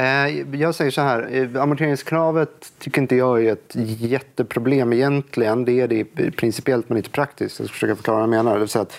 Eh, 0.00 0.60
jag 0.60 0.74
säger 0.74 0.90
så 0.90 1.00
här, 1.00 1.28
eh, 1.32 1.62
amorteringskravet 1.62 2.72
tycker 2.78 3.02
inte 3.02 3.16
jag 3.16 3.44
är 3.44 3.52
ett 3.52 3.72
jätteproblem 4.00 4.92
egentligen. 4.92 5.64
Det 5.64 5.80
är 5.80 5.88
det 5.88 6.04
principiellt 6.30 6.88
men 6.88 6.98
inte 6.98 7.10
praktiskt. 7.10 7.58
Jag 7.58 7.68
ska 7.68 7.72
försöka 7.72 7.96
förklara 7.96 8.16
vad 8.16 8.22
jag 8.22 8.44
menar. 8.44 8.58
Det 8.58 8.76
att, 8.76 8.92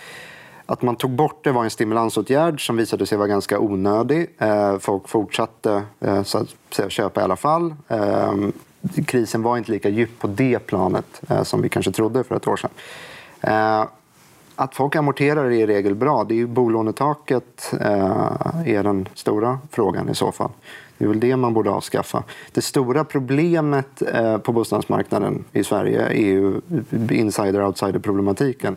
att 0.66 0.82
man 0.82 0.96
tog 0.96 1.12
bort 1.12 1.44
det 1.44 1.52
var 1.52 1.64
en 1.64 1.70
stimulansåtgärd 1.70 2.68
som 2.68 2.78
visade 2.78 3.06
sig 3.06 3.18
vara 3.18 3.28
ganska 3.28 3.60
onödig. 3.60 4.28
Eh, 4.38 4.78
folk 4.80 5.10
fortsatte 5.10 5.84
så 6.24 6.38
att 6.38 6.56
säga, 6.72 6.90
köpa 6.90 7.22
i 7.22 7.24
alla 7.24 7.36
fall. 7.36 7.76
Krisen 9.06 9.42
var 9.42 9.58
inte 9.58 9.72
lika 9.72 9.90
djup 9.90 10.20
på 10.20 10.28
det 10.28 10.60
planet 10.60 11.22
som 11.44 11.62
vi 11.62 11.70
kanske 11.70 11.92
trodde 11.92 12.24
för 12.24 12.36
ett 12.36 12.48
år 12.48 12.58
sedan. 12.58 13.90
Att 14.60 14.76
folk 14.76 14.96
amorterar 14.96 15.46
är 15.46 15.52
i 15.52 15.68
regel 15.68 15.96
bra. 15.96 16.24
Det 16.24 16.34
är 16.34 16.36
ju 16.36 16.48
bolånetaket 16.48 17.74
eh, 17.82 18.62
är 18.66 18.84
den 18.84 19.08
stora 19.14 19.60
frågan 19.72 20.10
i 20.10 20.16
så 20.16 20.32
fall. 20.32 20.50
Det 20.98 21.06
är 21.06 21.10
väl 21.10 21.20
det 21.20 21.36
man 21.36 21.54
borde 21.54 21.70
avskaffa. 21.72 22.24
Det 22.52 22.62
stora 22.62 23.04
problemet 23.04 24.02
eh, 24.14 24.38
på 24.38 24.52
bostadsmarknaden 24.52 25.44
i 25.52 25.64
Sverige 25.64 26.02
är 26.02 26.14
ju 26.14 26.62
insider-outsider-problematiken. 27.10 28.76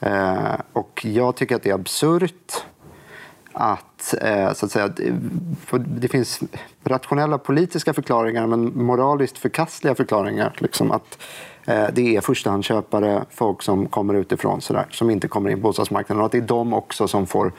Eh, 0.00 0.54
och 0.72 1.04
jag 1.04 1.36
tycker 1.36 1.56
att 1.56 1.62
det 1.62 1.70
är 1.70 1.74
absurt 1.74 2.64
att, 3.52 4.14
eh, 4.20 4.52
så 4.52 4.66
att 4.66 4.72
säga, 4.72 4.90
det 5.86 6.08
finns 6.08 6.40
rationella 6.84 7.38
politiska 7.38 7.94
förklaringar 7.94 8.46
men 8.46 8.84
moraliskt 8.84 9.38
förkastliga 9.38 9.94
förklaringar. 9.94 10.52
Liksom 10.58 10.90
att 10.92 11.18
eh, 11.66 11.86
det 11.92 12.16
är 12.16 12.20
förstahandsköpare, 12.20 13.24
folk 13.30 13.62
som 13.62 13.86
kommer 13.86 14.14
utifrån 14.14 14.60
så 14.60 14.72
där, 14.72 14.86
som 14.90 15.10
inte 15.10 15.28
kommer 15.28 15.50
in 15.50 15.56
på 15.56 15.62
bostadsmarknaden. 15.62 16.20
Och 16.20 16.26
att 16.26 16.32
det 16.32 16.38
är 16.38 16.42
de 16.42 16.74
också 16.74 17.08
som 17.08 17.26
får 17.26 17.52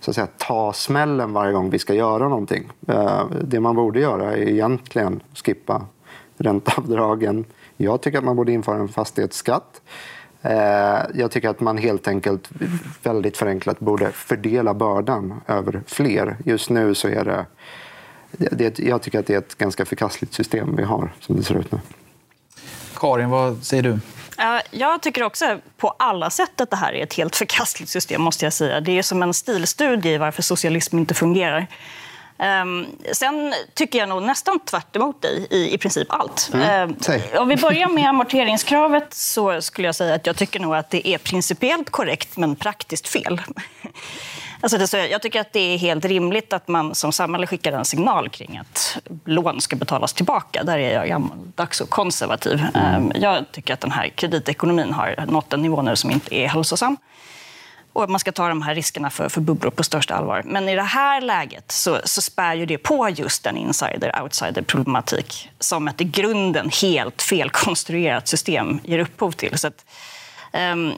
så 0.00 0.10
att 0.10 0.14
säga, 0.14 0.28
ta 0.38 0.72
smällen 0.72 1.32
varje 1.32 1.52
gång 1.52 1.70
vi 1.70 1.78
ska 1.78 1.94
göra 1.94 2.28
någonting. 2.28 2.70
Eh, 2.88 3.22
det 3.42 3.60
man 3.60 3.76
borde 3.76 4.00
göra 4.00 4.32
är 4.32 4.48
egentligen 4.48 5.20
skippa 5.34 5.86
ränteavdragen. 6.36 7.44
Jag 7.76 8.00
tycker 8.00 8.18
att 8.18 8.24
man 8.24 8.36
borde 8.36 8.52
införa 8.52 8.76
en 8.76 8.88
fastighetsskatt. 8.88 9.82
Eh, 10.44 11.02
jag 11.14 11.30
tycker 11.30 11.48
att 11.48 11.60
man 11.60 11.78
helt 11.78 12.08
enkelt 12.08 12.48
väldigt 13.02 13.36
förenklat 13.36 13.80
borde 13.80 14.12
fördela 14.12 14.74
bördan 14.74 15.40
över 15.46 15.82
fler. 15.86 16.36
Just 16.44 16.70
nu 16.70 16.94
så 16.94 17.08
är 17.08 17.24
det, 17.24 17.46
det 18.50 18.78
jag 18.78 19.02
tycker 19.02 19.18
att 19.18 19.26
det 19.26 19.34
är 19.34 19.38
ett 19.38 19.58
ganska 19.58 19.84
förkastligt 19.84 20.34
system 20.34 20.76
vi 20.76 20.82
har 20.82 21.12
som 21.20 21.36
det 21.36 21.42
ser 21.42 21.54
ut 21.54 21.72
nu. 21.72 21.78
Karin, 22.96 23.30
vad 23.30 23.64
säger 23.64 23.82
du? 23.82 23.98
Jag 24.70 25.02
tycker 25.02 25.22
också 25.22 25.58
på 25.76 25.88
alla 25.88 26.30
sätt 26.30 26.60
att 26.60 26.70
det 26.70 26.76
här 26.76 26.92
är 26.92 27.02
ett 27.02 27.14
helt 27.14 27.36
förkastligt 27.36 27.90
system. 27.90 28.22
måste 28.22 28.46
jag 28.46 28.52
säga. 28.52 28.80
Det 28.80 28.98
är 28.98 29.02
som 29.02 29.22
en 29.22 29.34
stilstudie 29.34 30.14
i 30.14 30.18
varför 30.18 30.42
socialism 30.42 30.98
inte 30.98 31.14
fungerar. 31.14 31.66
Um, 32.44 32.86
sen 33.12 33.54
tycker 33.74 33.98
jag 33.98 34.08
nog 34.08 34.22
nästan 34.22 34.60
tvärt 34.60 34.96
emot 34.96 35.22
dig 35.22 35.46
i, 35.50 35.74
i 35.74 35.78
princip 35.78 36.06
allt. 36.10 36.50
Mm. 36.54 36.90
Uh, 36.90 37.40
om 37.40 37.48
vi 37.48 37.56
börjar 37.56 37.88
med 37.88 38.08
amorteringskravet 38.08 39.14
så 39.14 39.62
skulle 39.62 39.88
jag 39.88 39.94
säga 39.94 40.14
att 40.14 40.26
jag 40.26 40.36
tycker 40.36 40.60
nog 40.60 40.74
att 40.74 40.90
det 40.90 41.08
är 41.08 41.18
principiellt 41.18 41.90
korrekt 41.90 42.36
men 42.36 42.56
praktiskt 42.56 43.08
fel. 43.08 43.40
Alltså 44.60 44.78
det, 44.78 44.86
så 44.86 44.96
jag 44.96 45.22
tycker 45.22 45.40
att 45.40 45.52
det 45.52 45.60
är 45.60 45.78
helt 45.78 46.04
rimligt 46.04 46.52
att 46.52 46.68
man 46.68 46.94
som 46.94 47.12
samhälle 47.12 47.46
skickar 47.46 47.72
en 47.72 47.84
signal 47.84 48.28
kring 48.28 48.58
att 48.58 48.98
lån 49.24 49.60
ska 49.60 49.76
betalas 49.76 50.12
tillbaka. 50.12 50.64
Där 50.64 50.78
är 50.78 50.94
jag 50.94 51.08
gammaldags 51.08 51.80
och 51.80 51.90
konservativ. 51.90 52.62
Mm. 52.74 53.12
Jag 53.14 53.44
tycker 53.52 53.74
att 53.74 53.80
den 53.80 53.90
här 53.90 54.08
kreditekonomin 54.08 54.92
har 54.92 55.24
nått 55.28 55.52
en 55.52 55.62
nivå 55.62 55.82
nu 55.82 55.96
som 55.96 56.10
inte 56.10 56.34
är 56.34 56.48
hälsosam 56.48 56.96
och 57.94 58.04
att 58.04 58.10
man 58.10 58.20
ska 58.20 58.32
ta 58.32 58.48
de 58.48 58.62
här 58.62 58.74
riskerna 58.74 59.10
för, 59.10 59.28
för 59.28 59.40
bubblor 59.40 59.70
på 59.70 59.82
största 59.82 60.14
allvar. 60.14 60.42
Men 60.44 60.68
i 60.68 60.74
det 60.74 60.82
här 60.82 61.20
läget 61.20 61.72
så, 61.72 62.00
så 62.04 62.22
spär 62.22 62.54
ju 62.54 62.66
det 62.66 62.78
på 62.78 63.08
just 63.08 63.44
den 63.44 63.56
insider-outsider-problematik 63.56 65.50
som 65.58 65.88
ett 65.88 66.00
i 66.00 66.04
grunden 66.04 66.70
helt 66.82 67.22
felkonstruerat 67.22 68.28
system 68.28 68.80
ger 68.84 68.98
upphov 68.98 69.32
till. 69.32 69.58
Så 69.58 69.66
att, 69.66 69.84
um, 70.52 70.92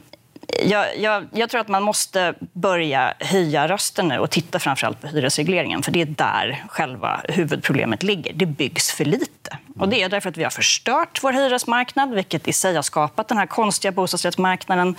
jag, 0.63 0.97
jag, 0.97 1.27
jag, 1.31 1.49
tror 1.49 1.61
att 1.61 1.67
man 1.67 1.83
måste 1.83 2.33
börja 2.53 3.13
höja 3.19 3.67
rösten 3.67 4.07
nu 4.07 4.19
och 4.19 4.29
titta 4.29 4.59
framförallt 4.59 5.01
på 5.01 5.07
hyresregleringen, 5.07 5.83
för 5.83 5.91
det 5.91 6.01
är 6.01 6.05
där 6.05 6.63
själva 6.69 7.21
huvudproblemet 7.29 8.03
ligger. 8.03 8.33
Det 8.33 8.45
byggs 8.45 8.91
för 8.91 9.05
lite. 9.05 9.57
Och 9.79 9.89
det 9.89 10.01
är 10.03 10.09
därför 10.09 10.29
att 10.29 10.37
vi 10.37 10.43
har 10.43 10.49
förstört 10.49 11.19
vår 11.23 11.33
hyresmarknad, 11.33 12.13
vilket 12.13 12.47
i 12.47 12.53
sig 12.53 12.75
har 12.75 12.81
skapat 12.81 13.27
den 13.27 13.37
här 13.37 13.45
konstiga 13.45 13.91
bostadsrättsmarknaden 13.91 14.95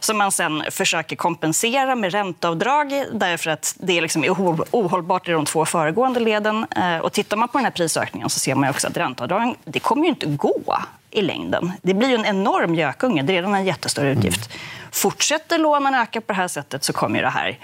som 0.00 0.18
man 0.18 0.32
sen 0.32 0.64
försöker 0.70 1.16
kompensera 1.16 1.94
med 1.94 2.12
ränteavdrag 2.12 3.04
därför 3.12 3.50
att 3.50 3.76
det 3.80 3.98
är 3.98 4.02
liksom 4.02 4.24
ohållbart 4.70 5.28
i 5.28 5.30
de 5.30 5.44
två 5.44 5.64
föregående 5.64 6.20
leden. 6.20 6.66
Eh, 6.76 6.98
och 6.98 7.12
tittar 7.12 7.36
man 7.36 7.48
på 7.48 7.58
den 7.58 7.64
här 7.64 7.72
prisökningen 7.72 8.30
så 8.30 8.40
ser 8.40 8.54
man 8.54 8.70
också 8.70 8.86
att 8.86 8.96
ränteavdragen 8.96 9.54
det 9.64 9.80
kommer 9.80 10.02
ju 10.02 10.08
inte 10.08 10.26
gå 10.26 10.78
i 11.10 11.22
längden. 11.22 11.72
Det 11.82 11.94
blir 11.94 12.08
ju 12.08 12.14
en 12.14 12.26
enorm 12.26 12.74
gökunge. 12.74 13.22
Det 13.22 13.32
är 13.32 13.34
redan 13.34 13.54
en 13.54 13.64
jättestor 13.64 14.04
utgift. 14.04 14.50
Fortsätter 14.92 15.58
lånen 15.58 15.94
öka 15.94 16.20
på 16.20 16.32
det 16.32 16.36
här 16.36 16.48
sättet 16.48 16.84
så 16.84 16.92
kommer 16.92 17.22
det 17.22 17.28
här 17.28 17.58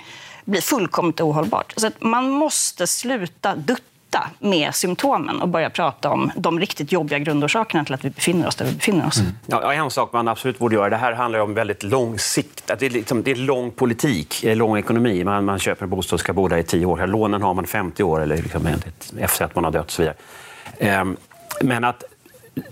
bli 0.45 0.61
fullkomligt 0.61 1.21
ohållbart. 1.21 1.75
Så 1.76 1.90
man 1.99 2.31
måste 2.31 2.87
sluta 2.87 3.57
dutta 3.57 4.31
med 4.38 4.75
symptomen 4.75 5.40
och 5.40 5.49
börja 5.49 5.71
prata 5.71 6.11
om 6.11 6.33
de 6.37 6.61
riktigt 6.61 6.93
jobbiga 6.93 7.19
grundorsakerna 7.19 7.85
till 7.85 7.95
att 7.95 8.04
vi 8.04 8.11
befinner 8.11 8.47
oss 8.47 8.57
där 8.57 8.64
vi 8.64 8.73
befinner 8.73 9.07
oss. 9.07 9.19
Mm. 9.19 9.33
Ja, 9.47 9.73
en 9.73 9.90
sak 9.90 10.12
man 10.12 10.28
absolut 10.28 10.59
borde 10.59 10.75
göra, 10.75 10.88
det 10.88 10.97
här 10.97 11.12
handlar 11.12 11.38
om 11.38 11.54
väldigt 11.54 11.83
lång 11.83 12.19
sikt. 12.19 12.66
Det 12.78 12.87
är, 12.87 12.90
liksom, 12.90 13.23
det 13.23 13.31
är 13.31 13.37
lång 13.37 13.71
politik, 13.71 14.45
eh, 14.45 14.57
lång 14.57 14.78
ekonomi. 14.78 15.25
Man, 15.25 15.45
man 15.45 15.59
köper 15.59 15.85
en 15.85 15.90
bostad 15.90 16.14
och 16.14 16.21
ska 16.21 16.33
bo 16.33 16.49
där 16.49 16.57
i 16.57 16.62
tio 16.62 16.87
år. 16.87 17.07
Lånen 17.07 17.43
har 17.43 17.54
man 17.54 17.66
50 17.66 18.02
år 18.02 18.21
eller 18.21 18.37
liksom, 18.37 18.69
efter 19.19 19.45
att 19.45 19.54
man 19.54 19.64
har 19.64 19.71
dött 19.71 19.87
och 19.87 19.93
så 19.93 20.02
vidare. 20.02 20.16
Ehm, 20.78 21.16
men 21.61 21.85
att 21.85 22.04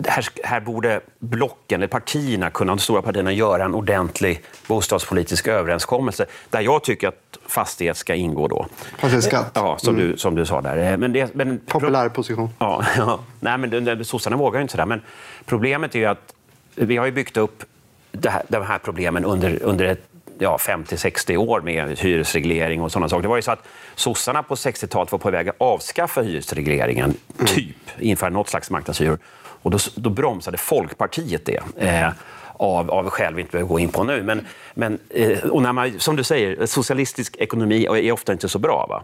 här, 0.07 0.25
här 0.43 0.59
borde 0.59 1.01
blocken, 1.19 1.79
eller 1.81 1.87
partierna, 1.87 2.49
kunna, 2.49 2.71
de 2.71 2.79
stora 2.79 3.01
partierna 3.01 3.31
göra 3.31 3.65
en 3.65 3.75
ordentlig 3.75 4.41
bostadspolitisk 4.67 5.47
överenskommelse 5.47 6.25
där 6.49 6.61
jag 6.61 6.83
tycker 6.83 7.07
att 7.07 7.37
fastighet 7.47 7.97
ska 7.97 8.15
ingå. 8.15 8.47
då. 8.47 8.65
Fastighetsskatt? 8.97 9.51
Ja, 9.53 9.77
som, 9.77 9.95
mm. 9.95 10.07
du, 10.07 10.17
som 10.17 10.35
du 10.35 10.45
sa 10.45 10.61
där. 10.61 10.97
Men 10.97 11.13
det, 11.13 11.35
men, 11.35 11.59
Populär 11.59 12.09
position. 12.09 12.49
Ja, 12.59 12.85
ja. 12.97 13.19
Nej, 13.39 13.57
men 13.57 14.05
sossarna 14.05 14.37
vågar 14.37 14.59
ju 14.59 14.61
inte 14.61 14.71
sådär. 14.71 14.85
Men 14.85 15.01
problemet 15.45 15.95
är 15.95 15.99
ju 15.99 16.05
att 16.05 16.33
vi 16.75 16.97
har 16.97 17.11
byggt 17.11 17.37
upp 17.37 17.63
det 18.11 18.29
här, 18.29 18.43
de 18.47 18.65
här 18.65 18.77
problemen 18.77 19.25
under, 19.25 19.63
under 19.63 19.85
ett 19.85 20.07
ja, 20.39 20.57
50-60 20.57 21.37
år 21.37 21.61
med 21.61 21.99
hyresreglering 21.99 22.81
och 22.81 22.91
sådana 22.91 23.09
saker. 23.09 23.21
Det 23.21 23.27
var 23.27 23.35
ju 23.35 23.41
så 23.41 23.51
att 23.51 23.67
sossarna 23.95 24.43
på 24.43 24.55
60-talet 24.55 25.11
var 25.11 25.19
på 25.19 25.31
väg 25.31 25.49
att 25.49 25.55
avskaffa 25.57 26.21
hyresregleringen, 26.21 27.13
mm. 27.35 27.45
typ, 27.45 27.75
införa 27.99 28.29
något 28.29 28.49
slags 28.49 28.69
marknadshyror. 28.69 29.17
Och 29.63 29.71
då, 29.71 29.77
då 29.95 30.09
bromsade 30.09 30.57
Folkpartiet 30.57 31.45
det. 31.45 31.59
Eh, 31.77 32.09
av, 32.57 32.91
av 32.91 33.09
skäl 33.09 33.35
vi 33.35 33.41
inte 33.41 33.51
behöver 33.51 33.69
gå 33.69 33.79
in 33.79 33.89
på 33.89 34.03
nu. 34.03 34.23
Men, 34.23 34.47
men, 34.73 34.99
eh, 35.09 35.39
och 35.39 35.61
när 35.61 35.73
man, 35.73 35.99
som 35.99 36.15
du 36.15 36.23
säger, 36.23 36.65
socialistisk 36.65 37.35
ekonomi 37.37 37.85
är 37.85 38.11
ofta 38.11 38.31
inte 38.31 38.49
så 38.49 38.59
bra. 38.59 38.85
Va? 38.89 39.03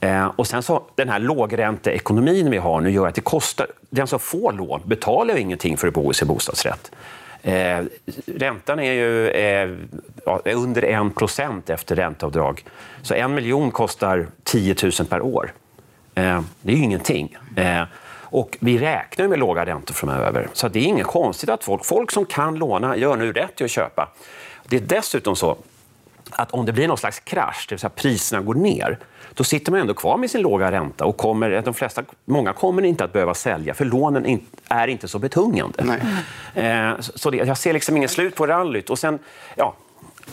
Eh, 0.00 0.32
och 0.36 0.46
sen 0.46 0.62
så, 0.62 0.82
den 0.94 1.08
här 1.08 1.18
lågränteekonomin 1.18 2.50
vi 2.50 2.56
har 2.56 2.80
nu 2.80 2.90
gör 2.90 3.06
att 3.06 3.14
det 3.14 3.20
kostar... 3.20 3.66
Den 3.90 4.06
som 4.06 4.18
får 4.18 4.52
lån 4.52 4.80
betalar 4.84 5.34
ju 5.34 5.40
ingenting 5.40 5.76
för 5.76 5.88
att 5.88 5.94
bo 5.94 6.10
i 6.10 6.14
sin 6.14 6.28
bostadsrätt. 6.28 6.90
Eh, 7.42 7.84
räntan 8.26 8.78
är 8.78 8.92
ju 8.92 9.28
eh, 9.28 9.70
under 10.44 10.82
1 10.82 11.14
procent 11.14 11.70
efter 11.70 11.96
ränteavdrag. 11.96 12.64
Så 13.02 13.14
en 13.14 13.34
miljon 13.34 13.70
kostar 13.70 14.26
10 14.44 14.74
000 14.82 14.92
per 14.92 15.20
år. 15.20 15.52
Eh, 16.14 16.42
det 16.62 16.72
är 16.72 16.76
ju 16.76 16.82
ingenting. 16.82 17.36
Eh, 17.56 17.82
och 18.30 18.56
vi 18.60 18.78
räknar 18.78 19.28
med 19.28 19.38
låga 19.38 19.66
räntor 19.66 19.94
framöver. 19.94 20.48
Så 20.52 20.68
det 20.68 20.78
är 20.78 20.84
inget 20.84 21.06
konstigt 21.06 21.48
att 21.48 21.64
folk, 21.64 21.84
folk 21.84 22.10
som 22.10 22.26
kan 22.26 22.54
låna 22.54 22.96
gör 22.96 23.16
nu 23.16 23.32
rätt 23.32 23.56
till 23.56 23.64
att 23.64 23.70
köpa. 23.70 24.08
Det 24.66 24.76
är 24.76 24.80
dessutom 24.80 25.36
så 25.36 25.56
att 26.30 26.50
om 26.50 26.66
det 26.66 26.72
blir 26.72 26.88
någon 26.88 26.98
slags 26.98 27.20
krasch, 27.20 27.66
det 27.68 27.74
vill 27.74 27.80
säga 27.80 27.90
priserna 27.90 28.42
går 28.42 28.54
ner, 28.54 28.98
då 29.34 29.44
sitter 29.44 29.72
man 29.72 29.80
ändå 29.80 29.94
kvar 29.94 30.16
med 30.16 30.30
sin 30.30 30.42
låga 30.42 30.72
ränta 30.72 31.04
och 31.04 31.16
kommer, 31.16 31.62
de 31.62 31.74
flesta, 31.74 32.02
många 32.24 32.52
kommer 32.52 32.82
inte 32.82 33.04
att 33.04 33.12
behöva 33.12 33.34
sälja 33.34 33.74
för 33.74 33.84
lånen 33.84 34.40
är 34.68 34.88
inte 34.88 35.08
så 35.08 35.18
betungande. 35.18 36.00
Eh, 36.54 36.92
så 36.98 37.30
det, 37.30 37.36
jag 37.36 37.58
ser 37.58 37.72
liksom 37.72 37.96
ingen 37.96 38.08
slut 38.08 38.36
på 38.36 38.46
rallyt. 38.46 38.90
Och 38.90 38.98
sen, 38.98 39.18
ja, 39.54 39.74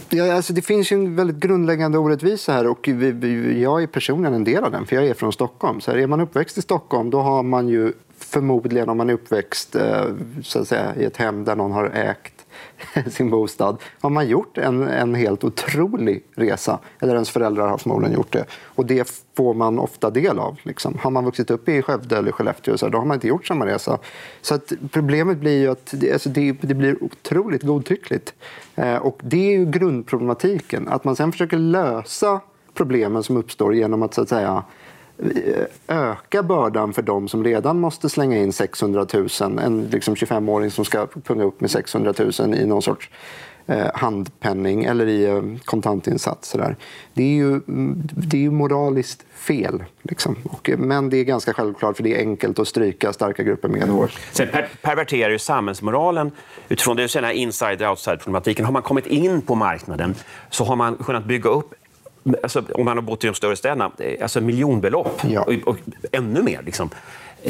Ja, 0.10 0.34
alltså 0.34 0.54
det 0.54 0.62
finns 0.62 0.92
ju 0.92 0.96
en 0.96 1.16
väldigt 1.16 1.38
grundläggande 1.38 1.98
orättvisa 1.98 2.54
här 2.54 2.68
och 2.68 2.88
vi, 2.88 3.12
vi, 3.12 3.62
jag 3.62 3.84
är 3.84 3.88
personligen 3.88 4.34
en 4.34 4.44
del 4.44 4.64
av 4.64 4.72
den, 4.72 4.86
för 4.86 4.96
jag 4.96 5.08
är 5.08 5.14
från 5.14 5.34
Stockholm. 5.34 5.82
Så 5.82 5.92
här, 5.92 5.98
är 5.98 6.08
man 6.08 6.22
uppväxt 6.22 6.58
i 6.58 6.62
Stockholm 6.62 7.10
då 7.10 7.22
har 7.22 7.44
man 7.44 7.68
ju 7.68 7.94
förmodligen, 8.18 8.90
om 8.90 8.98
man 8.98 9.10
är 9.10 9.14
uppväxt 9.14 9.76
eh, 9.76 10.06
så 10.44 10.60
att 10.60 10.68
säga, 10.68 10.96
i 10.96 11.04
ett 11.04 11.18
hem 11.18 11.44
där 11.44 11.56
någon 11.56 11.72
har 11.72 11.86
ägt 11.86 12.35
sin 13.10 13.30
bostad 13.30 13.78
har 14.02 14.10
man 14.10 14.28
gjort 14.28 14.58
en, 14.58 14.84
en 14.84 15.16
helt 15.16 15.44
otrolig 15.44 16.24
resa. 16.36 16.80
Eller 17.00 17.14
ens 17.14 17.30
föräldrar 17.30 17.68
har 17.68 17.78
förmodligen 17.78 18.16
gjort 18.16 18.32
det. 18.32 18.46
Och 18.64 18.86
det 18.86 19.26
får 19.38 19.54
man 19.54 19.80
ofta 19.80 20.10
del 20.10 20.40
av. 20.40 20.60
Liksom. 20.64 20.98
Har 21.02 21.12
man 21.12 21.26
vuxit 21.26 21.52
upp 21.52 21.70
i 21.70 21.82
Skövde 21.82 22.18
eller 22.18 22.32
Skellefteå 22.32 22.78
så 22.78 22.90
då 22.90 22.98
har 22.98 23.06
man 23.06 23.16
inte 23.16 23.28
gjort 23.28 23.48
samma 23.48 23.66
resa. 23.66 24.00
Så 24.42 24.56
att 24.56 24.74
problemet 24.92 25.38
blir 25.38 25.60
ju 25.60 25.72
att 25.72 25.94
det, 25.94 26.14
alltså 26.14 26.30
det, 26.30 26.52
det 26.62 26.74
blir 26.74 27.04
otroligt 27.04 27.64
godtyckligt. 27.64 28.34
Eh, 28.76 28.96
och 28.96 29.20
det 29.24 29.54
är 29.54 29.60
ju 29.60 29.66
grundproblematiken. 29.66 30.88
Att 30.88 31.04
man 31.04 31.16
sen 31.16 31.32
försöker 31.32 31.58
lösa 31.58 32.42
problemen 32.74 33.24
som 33.24 33.38
uppstår 33.38 33.76
genom 33.76 34.04
att 34.04 34.14
så 34.14 34.22
att 34.22 34.30
säga 34.30 34.64
öka 35.88 36.44
bördan 36.44 36.94
för 36.94 37.02
dem 37.02 37.28
som 37.28 37.44
redan 37.44 37.80
måste 37.80 38.10
slänga 38.10 38.38
in 38.38 38.54
600 38.54 39.08
000. 39.14 39.28
En 39.60 39.88
liksom 39.92 40.16
25-åring 40.16 40.72
som 40.72 40.86
ska 40.86 41.08
punga 41.08 41.44
upp 41.44 41.62
med 41.62 41.72
600 41.72 42.14
000 42.40 42.56
i 42.56 42.66
någon 42.66 42.82
sorts 42.82 43.10
eh, 43.68 43.88
handpenning 43.94 44.84
eller 44.84 45.08
i 45.08 45.26
eh, 45.26 45.42
kontantinsats. 45.66 46.52
Där. 46.52 46.76
Det, 47.14 47.24
är 47.24 47.36
ju, 47.36 47.50
mm, 47.50 48.02
det 48.04 48.38
är 48.38 48.42
ju 48.42 48.52
moraliskt 48.52 49.26
fel. 49.34 49.84
Liksom. 50.02 50.36
Och, 50.44 50.70
eh, 50.70 50.78
men 50.78 51.10
det 51.10 51.18
är 51.18 51.24
ganska 51.24 51.54
självklart 51.54 51.96
för 51.96 52.04
det 52.04 52.16
är 52.16 52.20
enkelt 52.20 52.60
att 52.60 52.68
stryka 52.68 53.14
starka 53.14 53.44
grupper 53.44 53.70
medhårs. 53.70 54.18
Sen 54.32 54.48
per 54.48 54.70
perverterar 54.82 55.30
ju 55.30 55.40
samhällsmoralen 55.40 56.32
utifrån 56.70 56.96
det 56.96 57.08
insider-outside-problematiken. 57.08 58.66
Har 58.66 58.72
man 58.72 58.82
kommit 58.82 59.08
in 59.08 59.42
på 59.42 59.56
marknaden 59.56 60.16
så 60.50 60.64
har 60.64 60.76
man 60.76 60.96
kunnat 60.96 61.26
bygga 61.26 61.50
upp 61.50 61.74
alltså, 62.44 62.64
om 62.74 62.86
man 62.86 62.98
har 62.98 63.02
bott 63.02 63.24
i 63.24 63.28
de 63.28 63.34
större 63.34 63.56
städerna, 63.56 63.92
eh, 64.00 64.22
alltså 64.22 64.42
miljonbelopp 64.42 65.22
ja. 65.24 65.42
och, 65.42 65.54
och, 65.66 65.78
ännu 66.12 66.44
mer. 66.44 66.62
Liksom. 66.66 66.90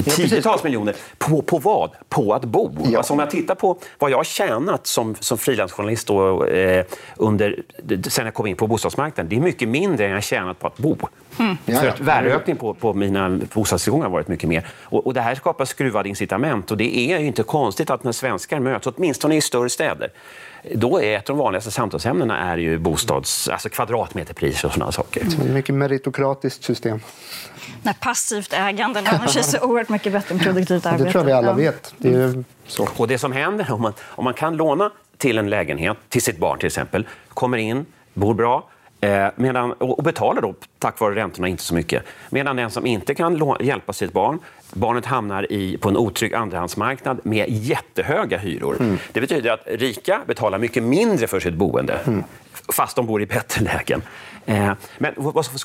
Tiotals 0.03 0.63
miljoner. 0.63 0.95
På, 1.17 1.41
på 1.41 1.57
vad? 1.57 1.91
På 2.09 2.33
att 2.33 2.45
bo. 2.45 2.77
Ja. 2.83 2.97
Alltså 2.97 3.13
om 3.13 3.19
jag 3.19 3.29
tittar 3.29 3.55
på 3.55 3.77
vad 3.99 4.11
jag 4.11 4.17
har 4.17 4.23
tjänat 4.23 4.87
som, 4.87 5.15
som 5.19 5.37
frilansjournalist 5.37 6.09
eh, 6.09 6.15
under, 7.15 7.63
sen 8.09 8.25
jag 8.25 8.33
kom 8.33 8.47
in 8.47 8.55
på 8.55 8.67
bostadsmarknaden, 8.67 9.29
det 9.29 9.35
är 9.35 9.39
mycket 9.39 9.67
mindre 9.67 10.05
än 10.05 10.09
jag 10.09 10.17
har 10.17 10.21
tjänat 10.21 10.59
på 10.59 10.67
att 10.67 10.77
bo. 10.77 10.97
Mm. 11.39 11.57
För 11.65 11.87
att 11.87 11.99
värdeökningen 11.99 12.57
på, 12.57 12.73
på 12.73 12.93
mina 12.93 13.39
bostadstillgångar 13.53 14.05
har 14.05 14.11
varit 14.11 14.27
mycket 14.27 14.49
mer. 14.49 14.67
Och, 14.81 15.07
och, 15.07 15.13
det 15.13 15.21
här 15.21 15.35
skapar 15.35 15.65
skruvade 15.65 16.09
incitament 16.09 16.71
och 16.71 16.77
det 16.77 16.97
är 16.97 17.19
ju 17.19 17.25
inte 17.25 17.43
konstigt 17.43 17.89
att 17.89 18.03
när 18.03 18.11
svenskar 18.11 18.59
möts, 18.59 18.87
åtminstone 18.87 19.35
i 19.35 19.41
större 19.41 19.69
städer, 19.69 20.09
då 20.73 21.01
är 21.01 21.17
ett 21.17 21.29
av 21.29 21.35
de 21.35 21.43
vanligaste 21.43 21.71
samtalsämnena 21.71 22.37
är 22.39 22.57
ju 22.57 22.77
bostads, 22.77 23.49
alltså 23.49 23.69
kvadratmeterpriser 23.69 24.67
och 24.67 24.73
sådana 24.73 24.91
saker. 24.91 25.21
Mm. 25.21 25.53
Mycket 25.53 25.75
meritokratiskt 25.75 26.63
system. 26.63 26.99
När 27.81 27.93
passivt 27.93 28.53
ägande 28.53 29.01
lönar 29.01 29.27
sig 29.27 29.43
så 29.43 29.59
oerhört 29.59 29.89
mycket 29.89 30.13
bättre 30.13 30.35
än 30.35 30.39
produktivt 30.39 30.85
arbete. 30.85 31.03
Det 31.03 31.11
tror 31.11 31.21
jag 31.21 31.25
vi 31.25 31.31
alla 31.31 31.53
vet. 31.53 31.93
Det 31.97 32.13
är 32.13 32.43
så. 32.67 32.87
Och 32.97 33.07
det 33.07 33.17
som 33.17 33.31
händer 33.31 33.71
om 33.71 33.81
man, 33.81 33.93
om 34.01 34.23
man 34.23 34.33
kan 34.33 34.57
låna 34.57 34.91
till 35.17 35.37
en 35.37 35.49
lägenhet, 35.49 35.97
till 36.09 36.21
sitt 36.21 36.37
barn 36.37 36.59
till 36.59 36.67
exempel, 36.67 37.07
kommer 37.29 37.57
in, 37.57 37.85
bor 38.13 38.33
bra, 38.33 38.69
Eh, 39.01 39.27
medan, 39.35 39.71
och 39.71 40.03
betalar 40.03 40.41
då 40.41 40.53
tack 40.79 40.99
vare 40.99 41.15
räntorna 41.15 41.47
inte 41.47 41.63
så 41.63 41.75
mycket. 41.75 42.03
Medan 42.29 42.55
den 42.55 42.71
som 42.71 42.85
inte 42.85 43.15
kan 43.15 43.55
hjälpa 43.59 43.93
sitt 43.93 44.13
barn, 44.13 44.39
barnet 44.73 45.05
hamnar 45.05 45.51
i, 45.51 45.77
på 45.77 45.89
en 45.89 45.97
otrygg 45.97 46.33
andrahandsmarknad 46.33 47.19
med 47.23 47.45
jättehöga 47.49 48.37
hyror. 48.37 48.77
Mm. 48.79 48.97
Det 49.11 49.21
betyder 49.21 49.51
att 49.51 49.61
rika 49.65 50.21
betalar 50.27 50.57
mycket 50.57 50.83
mindre 50.83 51.27
för 51.27 51.39
sitt 51.39 51.53
boende, 51.53 51.99
mm. 52.07 52.23
fast 52.73 52.95
de 52.95 53.05
bor 53.05 53.21
i 53.21 53.25
bättre 53.35 53.63
lägen. 53.63 54.01
Eh, 54.45 54.71
men 54.97 55.13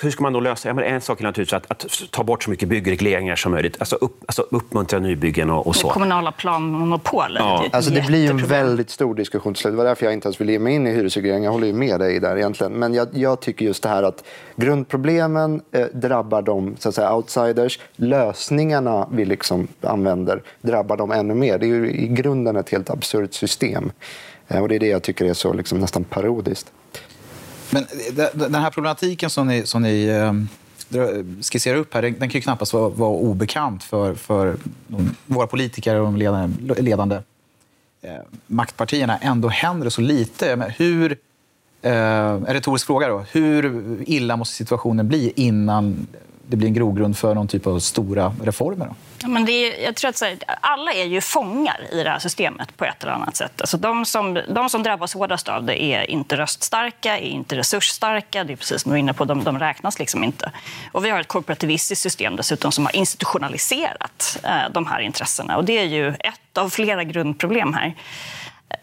hur 0.03 0.11
ska 0.11 0.23
man 0.23 0.33
då 0.33 0.41
lösa 0.41 0.73
det? 0.73 0.85
En 0.85 1.01
sak 1.01 1.21
är 1.21 1.25
naturligtvis 1.25 1.57
att, 1.57 1.71
att, 1.71 1.87
ta 2.11 2.25
bort 2.25 2.43
så 2.43 2.51
mycket 2.51 2.69
byggregleringar 2.69 3.37
som 3.37 3.53
möjligt. 3.53 3.77
Alltså, 3.79 3.97
upp, 3.97 4.25
alltså 4.27 4.43
uppmuntra 4.51 4.99
nybyggen 4.99 5.51
och, 5.51 5.67
och 5.67 5.77
så. 5.77 5.89
kommunala 5.89 6.33
planmonopol. 6.33 7.37
Ja. 7.39 7.67
Alltså, 7.73 7.91
det 7.91 8.07
blir 8.07 8.19
ju 8.19 8.29
en 8.29 8.47
väldigt 8.47 8.91
stor 8.91 9.15
diskussion 9.15 9.55
till 9.55 9.61
slut. 9.61 9.73
Det 9.73 9.77
var 9.77 9.85
därför 9.85 10.07
jag 10.07 10.13
inte 10.13 10.27
ens 10.27 10.41
vill 10.41 10.51
ge 10.51 10.59
mig 10.59 10.75
in 10.75 10.87
i 10.87 10.91
hyresreglering. 10.91 11.45
Jag 11.45 11.53
håller 11.53 11.67
ju 11.67 11.73
med 11.73 12.01
dig 12.01 12.21
där 12.21 12.37
egentligen. 12.37 12.73
Men 12.73 12.95
jag, 12.95 13.09
jag 13.13 13.41
tycker 13.41 13.65
just 13.65 13.83
det 13.83 13.89
här 13.89 14.03
att 14.03 14.25
grundproblemen 14.57 15.63
eh, 15.73 15.87
drabbar 15.93 16.43
de 16.43 16.77
så 16.79 16.89
att 16.89 16.95
säga, 16.95 17.15
outsiders. 17.15 17.79
Lösningarna 17.97 19.09
vi 19.13 19.25
liksom 19.25 19.69
använder 19.81 20.43
drabbar 20.61 20.97
dem 20.97 21.11
ännu 21.11 21.35
mer. 21.35 21.59
Det 21.59 21.67
är 21.67 21.69
ju 21.69 21.91
i 21.91 22.09
grunden 22.09 22.57
ett 22.57 22.71
helt 22.71 22.91
absurt 22.91 23.35
system. 23.35 23.93
Eh, 24.49 24.63
och 24.63 24.69
det 24.69 24.75
är 24.75 24.81
det 24.81 24.89
jag 24.89 25.03
tycker 25.03 25.25
är 25.25 25.35
så 25.35 25.53
liksom, 25.53 25.79
nästan 25.79 26.05
parodiskt. 26.05 26.73
Men 27.71 27.83
eh, 28.17 28.27
den 28.35 28.55
här 28.55 28.71
problematiken 28.71 29.31
som 29.31 29.47
ni, 29.47 29.67
som 29.67 29.83
ni 29.83 30.09
ehm, 30.09 30.49
skisserar 31.43 31.77
upp 31.77 31.95
här, 31.95 32.03
den, 32.03 32.15
kan 32.15 32.29
ju 32.29 32.41
knappast 32.41 32.73
vara, 32.73 32.89
vara 32.89 33.11
obekant 33.11 33.85
för, 33.85 34.15
för 34.15 34.57
de, 34.87 35.17
våra 35.27 35.47
politiker 35.47 35.95
och 35.95 36.05
de 36.05 36.17
ledande, 36.17 36.83
ledande 36.83 37.17
eh, 38.03 38.13
maktpartierna. 38.47 39.19
Ändå 39.19 39.49
händer 39.49 39.85
det 39.85 39.91
så 39.91 40.01
lite. 40.01 40.57
Men 40.57 40.71
hur, 40.71 41.19
eh, 41.83 41.93
en 41.93 42.47
retorisk 42.47 42.87
fråga 42.87 43.09
då. 43.09 43.25
Hur 43.31 43.97
illa 44.07 44.37
måste 44.37 44.55
situationen 44.55 45.09
bli 45.09 45.33
innan 45.37 46.07
det 46.47 46.57
blir 46.57 46.69
en 46.69 46.75
grogrund 46.75 47.17
för 47.17 47.35
någon 47.35 47.49
typ 47.49 47.67
av 47.67 47.79
stora 47.79 48.35
reformer? 48.43 48.87
Då? 48.87 48.95
Men 49.27 49.45
det 49.45 49.53
är, 49.53 49.85
jag 49.85 49.97
tror 49.97 50.09
att 50.09 50.21
här, 50.21 50.39
alla 50.61 50.93
är 50.93 51.05
ju 51.05 51.21
fångar 51.21 51.87
i 51.93 52.03
det 52.03 52.11
här 52.11 52.19
systemet 52.19 52.77
på 52.77 52.85
ett 52.85 53.03
eller 53.03 53.13
annat 53.13 53.37
sätt. 53.37 53.61
Alltså 53.61 53.77
de, 53.77 54.05
som, 54.05 54.41
de 54.49 54.71
som 54.71 54.83
drabbas 54.83 55.15
hårdast 55.15 55.49
av 55.49 55.65
det 55.65 55.83
är 55.83 56.11
inte 56.11 56.37
röststarka, 56.37 57.19
är 57.19 57.23
inte 57.23 57.57
resursstarka. 57.57 58.45
Det 58.45 58.53
är 58.53 58.57
precis 58.57 58.83
som 58.83 58.91
du 58.91 58.97
är 58.97 59.01
inne 59.01 59.13
på, 59.13 59.25
de, 59.25 59.45
de 59.45 59.59
räknas 59.59 59.99
liksom 59.99 60.25
inte. 60.25 60.53
Och 60.93 61.05
vi 61.05 61.11
har 61.11 61.21
ett 61.21 61.29
korporativistiskt 61.29 62.03
system 62.03 62.37
dessutom 62.37 62.73
som 62.73 62.87
har 62.87 62.97
institutionaliserat 62.97 64.39
eh, 64.45 64.71
de 64.73 64.87
här 64.87 65.01
intressena. 65.01 65.57
Och 65.57 65.65
det 65.65 65.79
är 65.79 65.87
ju 65.87 66.09
ett 66.09 66.59
av 66.59 66.71
flera 66.71 67.05
grundproblem 67.05 67.75
här 67.75 67.95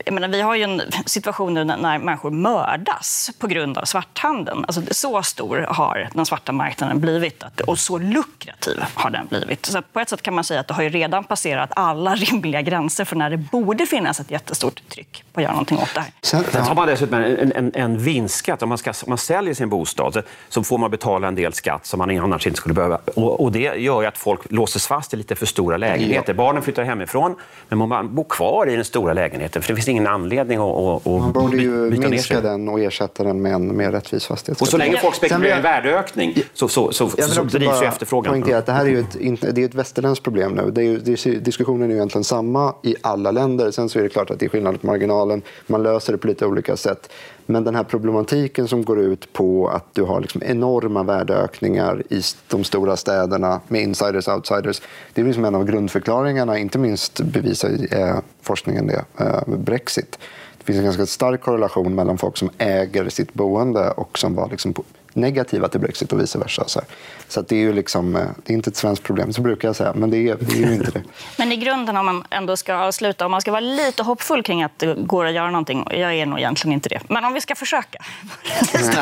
jag 0.06 0.14
menar, 0.14 0.28
vi 0.28 0.42
har 0.42 0.56
ju 0.56 0.64
en 0.64 0.82
situation 1.06 1.54
nu 1.54 1.64
när 1.64 2.00
människor 2.00 2.32
mördas 2.32 3.32
på 3.40 3.48
grund 3.48 3.78
av 3.78 3.86
svarthandeln. 3.86 4.66
Alltså, 4.68 4.82
så 4.92 5.24
stor 5.24 5.58
har 5.58 6.10
den 6.14 6.26
svarta 6.26 6.52
marknaden 6.52 7.00
blivit 7.00 7.44
och 7.68 7.80
så 7.80 7.98
lukrativ 7.98 8.84
har 8.94 9.10
den 9.10 9.28
blivit. 9.28 9.66
Så 9.66 9.82
på 9.82 10.00
ett 10.00 10.10
sätt 10.10 10.22
kan 10.22 10.34
man 10.34 10.44
säga 10.44 10.60
att 10.60 10.68
det 10.68 10.74
har 10.74 10.84
ju 10.84 10.90
redan 10.90 11.24
passerat 11.24 11.70
alla 11.76 12.16
rimliga 12.16 12.62
gränser 12.62 13.06
för 13.06 13.16
när 13.16 13.30
det 13.30 13.38
borde 13.38 13.86
finnas 13.86 14.20
ett 14.20 14.32
jättestort 14.32 14.82
tryck 14.90 15.24
på 15.34 15.40
att 15.40 15.44
göra 15.44 15.54
någonting 15.54 15.78
åt 15.78 15.94
det 15.94 16.00
här. 16.00 16.12
Sen, 16.22 16.44
har 16.64 16.76
man 16.76 16.88
dessutom 16.88 17.24
en, 17.24 17.52
en, 17.56 17.72
en 17.76 17.98
vinstskatt. 17.98 18.64
Om 18.64 18.70
man, 18.70 18.78
ska, 18.78 18.90
om 18.90 18.96
man 19.08 19.18
säljer 19.18 19.54
sin 19.54 19.70
bostad 19.70 20.24
så 20.50 20.64
får 20.64 20.78
man 20.78 20.92
betala 20.92 21.28
en 21.28 21.36
del 21.36 21.54
skatt 21.54 21.86
som 21.86 21.98
man 21.98 22.20
annars 22.20 22.48
inte 22.48 22.58
skulle 22.58 22.76
behöva. 22.76 23.00
Och, 23.16 23.44
och 23.44 23.52
det 23.52 23.60
gör 23.60 24.04
att 24.04 24.18
folk 24.18 24.52
låses 24.52 24.88
fast 24.88 25.14
i 25.14 25.18
lite 25.18 25.36
för 25.36 25.46
stora 25.46 25.78
lägenheter. 25.78 26.34
Ja. 26.34 26.38
Barnen 26.38 26.64
flyttar 26.64 26.84
hemifrån, 26.84 27.36
men 27.70 27.90
man 27.90 28.16
bor 28.16 28.24
kvar 28.30 28.70
i 28.70 28.76
den 28.76 28.86
stora 28.86 29.14
lägenheten. 29.14 29.62
Finns 29.78 29.88
ingen 29.88 30.08
anledning 30.08 30.58
att, 30.58 30.78
att 30.78 31.06
Man 31.06 31.32
borde 31.32 31.58
ju 31.58 31.90
minska 31.90 32.42
den 32.42 32.70
och 32.70 32.80
ersätta 32.80 33.24
den 33.24 33.42
med 33.42 33.54
en 33.54 33.78
mer 33.78 33.92
rättvis 33.92 34.26
fastighetsskatt. 34.26 34.68
Och 34.68 34.72
så 34.72 34.78
länge 34.78 34.98
folk 34.98 35.16
spekulerar 35.16 35.60
i 35.60 35.62
värdeökning 35.62 36.36
så, 36.54 36.68
så, 36.68 36.92
så, 36.92 37.10
så 37.10 37.44
drivs 37.44 37.82
ju 37.82 37.86
efterfrågan. 37.86 38.54
Att 38.54 38.66
det 38.66 38.72
här 38.72 38.86
är 38.86 38.90
ju 38.90 39.00
ett, 39.00 39.56
det 39.56 39.62
är 39.62 39.66
ett 39.66 39.76
västerländskt 39.76 40.24
problem 40.24 40.52
nu. 40.52 40.72
Det 40.72 40.82
är 40.82 40.86
ju, 40.86 41.00
det 41.00 41.26
är, 41.26 41.32
diskussionen 41.40 41.84
är 41.84 41.88
ju 41.88 41.96
egentligen 41.96 42.24
samma 42.24 42.74
i 42.84 42.96
alla 43.02 43.32
länder. 43.32 43.72
Sen 43.72 43.90
så 43.90 44.00
är 44.00 44.04
det 44.04 44.10
klart 44.10 44.32
att 44.32 44.40
det 44.40 44.46
är 44.46 44.50
skillnad 44.50 44.82
på 44.82 44.88
marginalen. 44.88 45.42
Man 45.68 45.84
löser 45.84 46.14
det 46.14 46.18
på 46.18 46.28
lite 46.28 46.46
olika 46.46 46.78
sätt. 46.78 47.10
Men 47.50 47.64
den 47.64 47.76
här 47.76 47.84
problematiken 47.84 48.68
som 48.68 48.86
går 48.86 49.00
ut 49.00 49.34
på 49.34 49.68
att 49.68 49.86
du 49.94 50.04
har 50.04 50.22
liksom 50.22 50.42
enorma 50.46 51.04
värdeökningar 51.04 52.04
i 52.10 52.22
de 52.48 52.64
stora 52.64 52.98
städerna 52.98 53.62
med 53.68 53.82
insiders 53.82 54.28
och 54.28 54.34
outsiders. 54.36 54.82
Det 55.14 55.22
är 55.22 55.26
liksom 55.26 55.46
en 55.46 55.56
av 55.56 55.66
grundförklaringarna, 55.66 56.58
inte 56.58 56.78
minst 56.80 57.22
bevisar 57.22 57.70
eh, 57.92 58.18
forskningen 58.42 58.88
det, 58.88 59.06
eh, 59.20 59.42
Brexit. 59.58 60.20
Det 60.58 60.64
finns 60.64 60.78
en 60.78 60.84
ganska 60.84 61.06
stark 61.06 61.42
korrelation 61.42 61.96
mellan 61.96 62.18
folk 62.18 62.38
som 62.38 62.50
äger 62.58 63.10
sitt 63.10 63.34
boende 63.34 63.92
och 63.92 64.20
som 64.20 64.36
var 64.36 64.50
liksom 64.50 64.74
negativa 65.18 65.68
till 65.68 65.80
Brexit 65.80 66.14
och 66.14 66.22
vice 66.22 66.40
versa. 66.40 66.64
Så, 66.68 66.82
så 67.28 67.42
det 67.42 67.56
är 67.56 67.60
ju 67.60 67.74
liksom, 67.74 68.16
eh, 68.16 68.22
det 68.44 68.54
är 68.54 68.56
inte 68.56 68.70
ett 68.70 68.76
svenskt 68.76 69.04
problem, 69.04 69.34
så 69.34 69.42
brukar 69.42 69.68
jag 69.68 69.76
säga, 69.76 69.94
men 69.96 70.10
det 70.10 70.18
är, 70.18 70.38
det 70.40 70.64
är 70.64 70.68
ju 70.68 70.74
inte 70.74 70.92
det. 70.92 71.04
men 71.38 71.52
i 71.52 71.58
grunden, 71.58 71.98
om 71.98 72.06
man 72.06 72.24
ändå 72.30 72.58
ska 72.58 72.76
avsluta, 72.76 73.26
om 73.26 73.32
man 73.32 73.42
ska 73.42 73.52
vara 73.52 73.62
lite 73.62 74.04
hoppfull 74.04 74.44
kring 74.44 74.64
att 74.64 74.80
det 74.80 74.96
går 75.00 75.26
att 75.26 75.34
göra 75.34 75.52
någonting, 75.52 75.88
jag 75.92 76.14
är 76.14 76.26
nog 76.26 76.40
egentligen 76.40 76.74
inte 76.74 76.90
det, 76.90 77.02
men 77.10 77.26
om 77.26 77.34
vi 77.34 77.42
ska 77.42 77.56
försöka, 77.56 78.00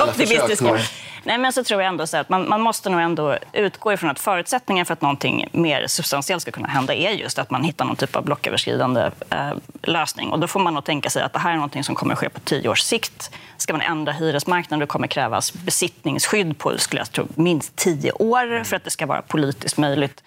optimistiska, 0.07 0.79
Nej, 1.25 1.37
men 1.37 1.53
så 1.53 1.63
tror 1.63 1.81
jag 1.81 1.89
ändå 1.89 2.07
så 2.07 2.17
att 2.17 2.29
man, 2.29 2.49
man, 2.49 2.61
måste 2.61 2.89
nog 2.89 3.01
ändå 3.01 3.37
utgå 3.53 3.93
ifrån 3.93 4.09
att 4.09 4.19
förutsättningen 4.19 4.85
för 4.85 4.93
att 4.93 5.01
någonting 5.01 5.47
mer 5.51 5.87
substantiellt 5.87 6.41
ska 6.41 6.51
kunna 6.51 6.67
hända 6.67 6.93
är 6.93 7.11
just 7.11 7.39
att 7.39 7.49
man 7.49 7.63
hittar 7.63 7.85
någon 7.85 7.95
typ 7.95 8.15
av 8.15 8.23
blocköverskridande 8.23 9.11
eh, 9.29 9.51
lösning. 9.83 10.29
Och 10.29 10.39
då 10.39 10.47
får 10.47 10.59
man 10.59 10.73
nog 10.73 10.83
tänka 10.83 11.09
sig 11.09 11.23
att 11.23 11.33
det 11.33 11.39
här 11.39 11.51
är 11.51 11.55
någonting 11.55 11.83
som 11.83 11.95
kommer 11.95 12.13
att 12.13 12.19
ske 12.19 12.29
på 12.29 12.39
tio 12.39 12.69
års 12.69 12.81
sikt. 12.81 13.31
Ska 13.57 13.73
man 13.73 13.81
ändra 13.81 14.11
hyresmarknaden 14.11 14.79
det 14.79 14.85
kommer 14.85 15.07
krävas 15.07 15.53
besittningsskydd 15.53 16.57
på 16.57 16.77
skulle 16.77 17.01
jag 17.01 17.11
tro, 17.11 17.27
minst 17.35 17.75
tio 17.75 18.11
år 18.11 18.63
för 18.63 18.75
att 18.75 18.83
det 18.83 18.89
ska 18.89 19.05
vara 19.05 19.21
politiskt 19.21 19.77
möjligt. 19.77 20.23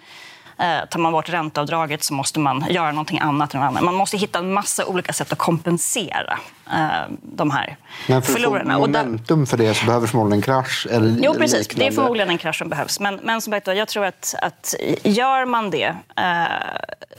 Eh, 0.60 0.88
tar 0.90 0.98
man 0.98 1.12
bort 1.12 1.28
ränteavdraget 1.28 2.04
så 2.04 2.14
måste 2.14 2.40
man 2.40 2.66
göra 2.70 2.90
någonting 2.92 3.18
annat. 3.18 3.54
Än 3.54 3.62
annat. 3.62 3.82
Man 3.82 3.94
måste 3.94 4.16
hitta 4.16 4.38
en 4.38 4.52
massa 4.52 4.86
olika 4.86 5.12
sätt 5.12 5.32
att 5.32 5.38
kompensera 5.38 6.38
eh, 6.72 7.12
de 7.22 7.50
här 7.50 7.76
Men 8.06 8.22
för 8.22 8.32
förlorarna. 8.32 8.74
få 8.74 8.80
momentum 8.80 9.46
för 9.46 9.56
det 9.56 9.74
så 9.74 9.86
behöver 9.86 10.06
förmodligen 10.06 10.38
en 10.38 10.42
krasch 10.42 10.86
eller 10.90 11.18
Jo, 11.22 11.34
precis. 11.34 11.58
Liknande. 11.58 11.84
Det 11.84 11.88
är 11.88 11.94
förmodligen 11.94 12.30
en 12.30 12.38
krasch 12.38 12.58
som 12.58 12.68
behövs. 12.68 13.00
Men, 13.00 13.20
men 13.22 13.40
som 13.40 13.52
sagt, 13.52 13.66
jag 13.66 13.88
tror 13.88 14.04
att, 14.04 14.34
att 14.42 14.74
gör 15.02 15.44
man 15.44 15.70
det 15.70 15.94
eh, 16.16 16.44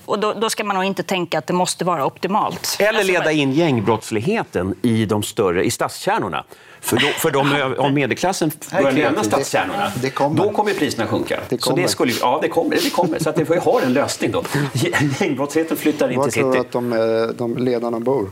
och 0.06 0.20
då, 0.20 0.34
då, 0.34 0.50
ska 0.50 0.64
man 0.64 0.76
nog 0.76 0.86
inte 0.86 1.04
tänka 1.04 1.38
att 1.38 1.48
det 1.48 1.54
måste 1.54 1.86
vara 1.86 2.06
optimalt. 2.06 2.78
Eller 2.80 2.90
alltså, 2.90 3.12
leda 3.12 3.32
in 3.32 3.52
gängbrottsligheten 3.52 4.76
i 4.82 5.06
de 5.06 5.24
större, 5.24 5.64
i 5.64 5.72
stadskärnorna. 5.72 6.44
För, 6.82 6.98
då, 6.98 7.08
för 7.08 7.32
de 7.32 7.74
av 7.78 7.94
medelklassen 7.94 8.52
börjar 8.72 8.92
lämna 8.92 9.24
stadskärnorna, 9.24 9.92
det, 10.02 10.10
kommer. 10.10 10.44
då 10.44 10.52
kommer 10.52 10.74
priserna 10.74 11.08
sjunka. 11.08 11.40
Det 11.50 11.58
kommer. 11.58 11.78
Så 11.78 11.82
det 11.82 11.88
skulle, 11.88 12.14
ja, 12.22 12.40
det 12.42 12.50
kommer. 12.50 12.76
Det 12.84 12.90
kommer. 12.90 13.20
Så 13.20 13.30
att 13.30 13.36
det 13.36 13.46
får 13.46 13.56
ha 13.56 13.82
en 13.82 13.94
lösning 13.94 14.32
då. 14.32 14.44
Gängbrottsligheten 15.20 15.78
flyttar 15.78 16.12
in 16.12 16.24
till 16.24 16.32
city. 16.32 16.44
Var 16.44 16.52
tror 16.52 16.54
du 16.54 16.60
att 16.60 16.72
de, 16.72 16.94
eh, 16.94 17.28
de 17.36 17.58
ledarna 17.58 18.00
bor? 18.00 18.30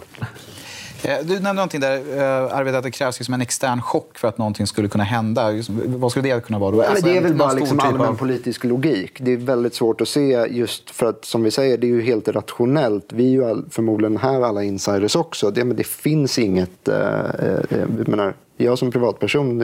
Eh, 1.03 1.17
du 1.23 1.33
nämnde 1.33 1.53
någonting 1.53 1.79
där, 1.79 1.95
eh, 2.17 2.57
Arvid, 2.57 2.75
att 2.75 2.83
det 2.83 2.91
krävs 2.91 3.19
liksom 3.19 3.33
en 3.33 3.41
extern 3.41 3.81
chock 3.81 4.17
för 4.17 4.27
att 4.27 4.37
någonting 4.37 4.67
skulle 4.67 4.87
kunna 4.87 5.03
hända. 5.03 5.53
Vad 5.85 6.11
skulle 6.11 6.33
det 6.33 6.41
kunna 6.45 6.59
vara? 6.59 6.71
Då? 6.71 6.81
Alltså, 6.81 7.05
det 7.05 7.17
är 7.17 7.21
väl 7.21 7.33
bara 7.33 7.53
liksom 7.53 7.79
allmän 7.79 8.07
av... 8.07 8.17
politisk 8.17 8.63
logik. 8.63 9.11
Det 9.19 9.31
är 9.31 9.37
väldigt 9.37 9.75
svårt 9.75 10.01
att 10.01 10.07
se 10.07 10.47
just 10.49 10.89
för 10.89 11.05
att, 11.05 11.25
som 11.25 11.43
vi 11.43 11.51
säger, 11.51 11.77
det 11.77 11.87
är 11.87 11.91
ju 11.91 12.01
helt 12.01 12.27
rationellt. 12.27 13.05
Vi 13.13 13.25
är 13.25 13.31
ju 13.31 13.45
all, 13.45 13.65
förmodligen 13.69 14.17
här 14.17 14.41
alla 14.41 14.63
insiders 14.63 15.15
också. 15.15 15.51
Det, 15.51 15.63
men 15.63 15.77
det 15.77 15.87
finns 15.87 16.39
inget... 16.39 16.87
Eh, 16.87 16.95
eh, 17.39 17.59
jag, 17.97 18.07
menar, 18.07 18.33
jag 18.57 18.77
som 18.77 18.91
privatperson 18.91 19.59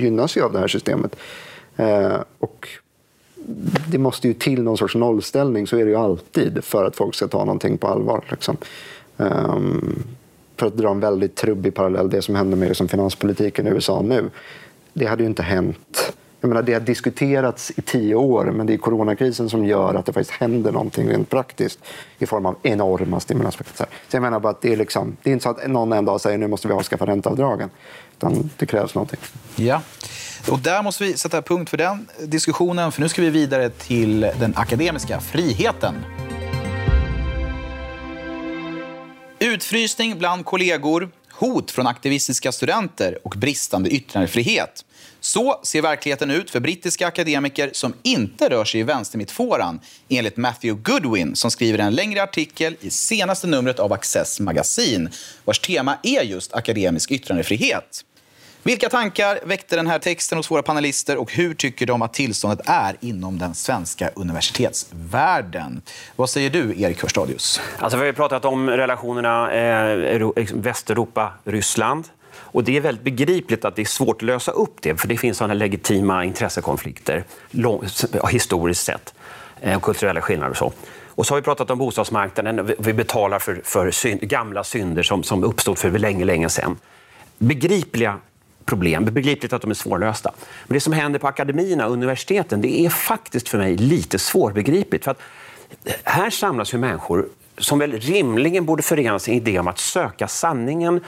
gynnas 0.00 0.36
ju 0.36 0.42
av 0.42 0.52
det 0.52 0.58
här 0.58 0.68
systemet. 0.68 1.16
Eh, 1.76 2.16
och 2.38 2.68
det 3.88 3.98
måste 3.98 4.28
ju 4.28 4.34
till 4.34 4.62
någon 4.62 4.78
sorts 4.78 4.94
nollställning, 4.94 5.66
så 5.66 5.76
är 5.76 5.84
det 5.84 5.90
ju 5.90 5.96
alltid, 5.96 6.64
för 6.64 6.84
att 6.84 6.96
folk 6.96 7.14
ska 7.14 7.28
ta 7.28 7.38
någonting 7.38 7.78
på 7.78 7.86
allvar. 7.86 8.24
Liksom. 8.30 8.56
Um, 9.16 10.04
för 10.58 10.66
att 10.66 10.76
dra 10.76 10.90
en 10.90 11.00
väldigt 11.00 11.34
trubbig 11.34 11.74
parallell, 11.74 12.10
det 12.10 12.22
som 12.22 12.34
händer 12.34 12.56
med 12.56 12.68
liksom 12.68 12.88
finanspolitiken 12.88 13.66
i 13.66 13.70
USA 13.70 14.02
nu. 14.02 14.30
Det 14.92 15.06
hade 15.06 15.22
ju 15.22 15.28
inte 15.28 15.42
hänt. 15.42 16.12
Jag 16.40 16.48
menar, 16.48 16.62
det 16.62 16.72
har 16.72 16.80
diskuterats 16.80 17.72
i 17.76 17.82
tio 17.82 18.14
år, 18.14 18.44
men 18.44 18.66
det 18.66 18.74
är 18.74 18.78
coronakrisen 18.78 19.50
som 19.50 19.64
gör 19.64 19.94
att 19.94 20.06
det 20.06 20.12
faktiskt 20.12 20.40
händer 20.40 20.72
någonting 20.72 21.08
rent 21.08 21.30
praktiskt 21.30 21.78
i 22.18 22.26
form 22.26 22.46
av 22.46 22.56
enorma 22.62 23.20
stimulanspaket. 23.20 23.76
Så 23.76 23.84
jag 24.10 24.22
menar 24.22 24.40
bara 24.40 24.50
att 24.50 24.60
det 24.60 24.72
är, 24.72 24.76
liksom, 24.76 25.16
det 25.22 25.30
är 25.30 25.32
inte 25.32 25.42
så 25.42 25.50
att 25.50 25.66
någon 25.66 25.92
en 25.92 26.04
dag 26.04 26.20
säger 26.20 26.38
nu 26.38 26.46
måste 26.46 26.68
vi 26.68 26.74
avskaffa 26.74 27.06
ränteavdragen. 27.06 27.70
Utan 28.16 28.50
det 28.58 28.66
krävs 28.66 28.94
någonting. 28.94 29.20
Ja. 29.56 29.82
Och 30.50 30.58
där 30.58 30.82
måste 30.82 31.04
vi 31.04 31.16
sätta 31.16 31.42
punkt 31.42 31.70
för 31.70 31.76
den 31.76 32.08
diskussionen, 32.26 32.92
för 32.92 33.00
nu 33.02 33.08
ska 33.08 33.22
vi 33.22 33.30
vidare 33.30 33.70
till 33.70 34.20
den 34.20 34.52
akademiska 34.56 35.20
friheten. 35.20 35.94
Utfrysning 39.48 40.18
bland 40.18 40.44
kollegor, 40.44 41.10
hot 41.32 41.70
från 41.70 41.86
aktivistiska 41.86 42.52
studenter 42.52 43.18
och 43.22 43.34
bristande 43.36 43.90
yttrandefrihet. 43.90 44.84
Så 45.20 45.60
ser 45.62 45.82
verkligheten 45.82 46.30
ut 46.30 46.50
för 46.50 46.60
brittiska 46.60 47.06
akademiker 47.06 47.70
som 47.72 47.94
inte 48.02 48.48
rör 48.48 48.64
sig 48.64 48.80
i 48.80 48.82
vänstermittfåran 48.82 49.80
enligt 50.08 50.36
Matthew 50.36 50.82
Goodwin 50.82 51.36
som 51.36 51.50
skriver 51.50 51.78
en 51.78 51.94
längre 51.94 52.22
artikel 52.22 52.76
i 52.80 52.90
senaste 52.90 53.46
numret 53.46 53.78
av 53.78 53.92
Access 53.92 54.40
magasin 54.40 55.10
vars 55.44 55.58
tema 55.58 55.98
är 56.02 56.22
just 56.22 56.54
akademisk 56.54 57.10
yttrandefrihet. 57.10 58.04
Vilka 58.68 58.88
tankar 58.88 59.38
väckte 59.44 59.76
den 59.76 59.86
här 59.86 59.98
texten 59.98 60.38
hos 60.38 60.50
våra 60.50 60.62
panelister 60.62 61.16
och 61.16 61.32
hur 61.32 61.54
tycker 61.54 61.86
de 61.86 62.02
att 62.02 62.14
tillståndet 62.14 62.60
är 62.64 62.96
inom 63.00 63.38
den 63.38 63.54
svenska 63.54 64.10
universitetsvärlden? 64.14 65.82
Vad 66.16 66.30
säger 66.30 66.50
du, 66.50 66.80
Erik 66.82 67.02
Hörstadius? 67.02 67.60
Alltså, 67.78 67.98
vi 67.98 68.06
har 68.06 68.12
pratat 68.12 68.44
om 68.44 68.70
relationerna 68.70 69.52
eh, 69.52 70.30
Västeuropa-Ryssland. 70.52 72.04
Och 72.34 72.64
det 72.64 72.76
är 72.76 72.80
väldigt 72.80 73.04
begripligt 73.04 73.64
att 73.64 73.76
det 73.76 73.82
är 73.82 73.86
svårt 73.86 74.16
att 74.16 74.22
lösa 74.22 74.52
upp 74.52 74.76
det, 74.82 74.96
för 74.96 75.08
det 75.08 75.16
finns 75.16 75.38
sådana 75.38 75.54
legitima 75.54 76.24
intressekonflikter 76.24 77.24
lång, 77.50 77.84
historiskt 78.30 78.84
sett, 78.84 79.14
eh, 79.60 79.76
och 79.76 79.82
kulturella 79.82 80.20
skillnader 80.20 80.50
och 80.50 80.56
så. 80.56 80.72
Och 81.06 81.26
så 81.26 81.34
har 81.34 81.40
vi 81.40 81.44
pratat 81.44 81.70
om 81.70 81.78
bostadsmarknaden. 81.78 82.74
Vi 82.78 82.92
betalar 82.92 83.38
för, 83.38 83.60
för 83.64 83.90
synd, 83.90 84.20
gamla 84.20 84.64
synder 84.64 85.02
som, 85.02 85.22
som 85.22 85.44
uppstod 85.44 85.78
för 85.78 85.90
länge, 85.90 86.24
länge 86.24 86.48
sedan. 86.48 86.78
Begripliga 87.38 88.18
problem. 88.68 89.04
Det 89.04 89.10
är 89.10 89.12
begripligt 89.12 89.52
att 89.52 89.62
de 89.62 89.70
är 89.70 89.74
svårlösta. 89.74 90.32
Men 90.66 90.74
det 90.74 90.80
som 90.80 90.92
händer 90.92 91.18
på 91.18 91.28
akademierna 91.28 91.86
och 91.86 91.92
universiteten 91.92 92.60
det 92.60 92.80
är 92.80 92.90
faktiskt 92.90 93.48
för 93.48 93.58
mig 93.58 93.76
lite 93.76 94.18
svårbegripligt. 94.18 95.04
För 95.04 95.10
att 95.10 95.20
eh, 95.84 95.92
här 96.04 96.30
samlas 96.30 96.74
ju 96.74 96.78
människor 96.78 97.28
som 97.58 97.78
väl 97.78 97.92
rimligen 97.92 98.66
borde 98.66 98.82
förenas 98.82 99.28
i 99.28 99.32
idé 99.32 99.58
om 99.58 99.68
att 99.68 99.78
söka 99.78 100.28
sanningen, 100.28 101.00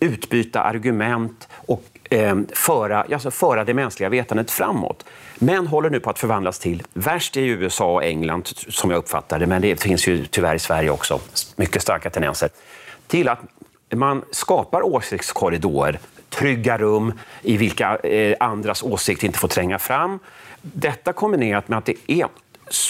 utbyta 0.00 0.62
argument 0.62 1.48
och 1.52 1.84
eh, 2.10 2.36
föra, 2.52 3.02
alltså 3.02 3.30
föra 3.30 3.64
det 3.64 3.74
mänskliga 3.74 4.08
vetandet 4.08 4.50
framåt. 4.50 5.04
Men 5.38 5.66
håller 5.66 5.90
nu 5.90 6.00
på 6.00 6.10
att 6.10 6.18
förvandlas 6.18 6.58
till, 6.58 6.82
värst 6.94 7.36
i 7.36 7.46
USA 7.46 7.94
och 7.94 8.04
England 8.04 8.46
som 8.68 8.90
jag 8.90 8.98
uppfattar 8.98 9.38
det, 9.38 9.46
men 9.46 9.62
det 9.62 9.82
finns 9.82 10.08
ju 10.08 10.26
tyvärr 10.26 10.54
i 10.54 10.58
Sverige 10.58 10.90
också, 10.90 11.20
mycket 11.56 11.82
starka 11.82 12.10
tendenser, 12.10 12.48
till 13.06 13.28
att 13.28 13.40
man 13.94 14.24
skapar 14.30 14.82
åsiktskorridorer, 14.82 15.98
trygga 16.38 16.78
rum 16.78 17.12
i 17.42 17.56
vilka 17.56 17.96
eh, 17.96 18.36
andras 18.40 18.82
åsikter 18.82 19.26
inte 19.26 19.38
får 19.38 19.48
tränga 19.48 19.78
fram. 19.78 20.18
Detta 20.62 21.12
kombinerat 21.12 21.68
med 21.68 21.78
att 21.78 21.84
det 21.84 21.96
är 22.06 22.26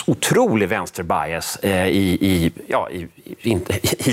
otrolig 0.07 0.69
vänsterbias 0.69 1.57
eh, 1.57 1.87
i, 1.87 2.19
i, 2.21 2.53
ja, 2.67 2.91
i, 2.91 3.09
i, 3.25 3.53
i, 3.53 4.13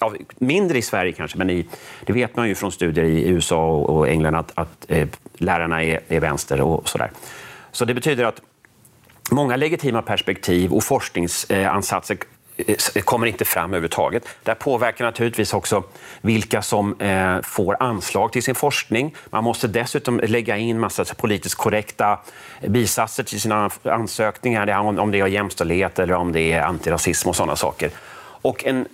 ja, 0.00 0.14
mindre 0.38 0.78
i 0.78 0.82
Sverige 0.82 1.12
kanske, 1.12 1.38
men 1.38 1.50
i, 1.50 1.66
det 2.06 2.12
vet 2.12 2.36
man 2.36 2.48
ju 2.48 2.54
från 2.54 2.72
studier 2.72 3.04
i 3.04 3.28
USA 3.28 3.66
och 3.66 4.08
England 4.08 4.34
att, 4.34 4.52
att 4.54 4.86
eh, 4.88 5.08
lärarna 5.34 5.82
är, 5.82 6.00
är 6.08 6.20
vänster 6.20 6.60
och 6.60 6.88
sådär. 6.88 7.10
Så 7.72 7.84
det 7.84 7.94
betyder 7.94 8.24
att 8.24 8.40
många 9.30 9.56
legitima 9.56 10.02
perspektiv 10.02 10.72
och 10.72 10.84
forskningsansatser 10.84 12.16
kommer 13.04 13.26
inte 13.26 13.44
fram 13.44 13.70
överhuvudtaget. 13.70 14.28
Det 14.42 14.54
påverkar 14.54 15.04
naturligtvis 15.04 15.54
också 15.54 15.82
vilka 16.20 16.62
som 16.62 17.00
eh, 17.00 17.40
får 17.42 17.76
anslag 17.80 18.32
till 18.32 18.42
sin 18.42 18.54
forskning. 18.54 19.14
Man 19.30 19.44
måste 19.44 19.68
dessutom 19.68 20.20
lägga 20.24 20.56
in 20.56 20.80
massa 20.80 21.04
politiskt 21.04 21.54
korrekta 21.54 22.18
bisatser 22.66 23.22
till 23.22 23.40
sina 23.40 23.70
ansökningar, 23.82 24.78
om 24.98 25.10
det 25.10 25.20
är 25.20 25.26
jämställdhet 25.26 25.98
eller 25.98 26.14
om 26.14 26.32
det 26.32 26.52
är 26.52 26.62
antirasism 26.62 27.28
och 27.28 27.36
sådana 27.36 27.56
saker. 27.56 27.90
Och 28.42 28.64
en 28.64 28.86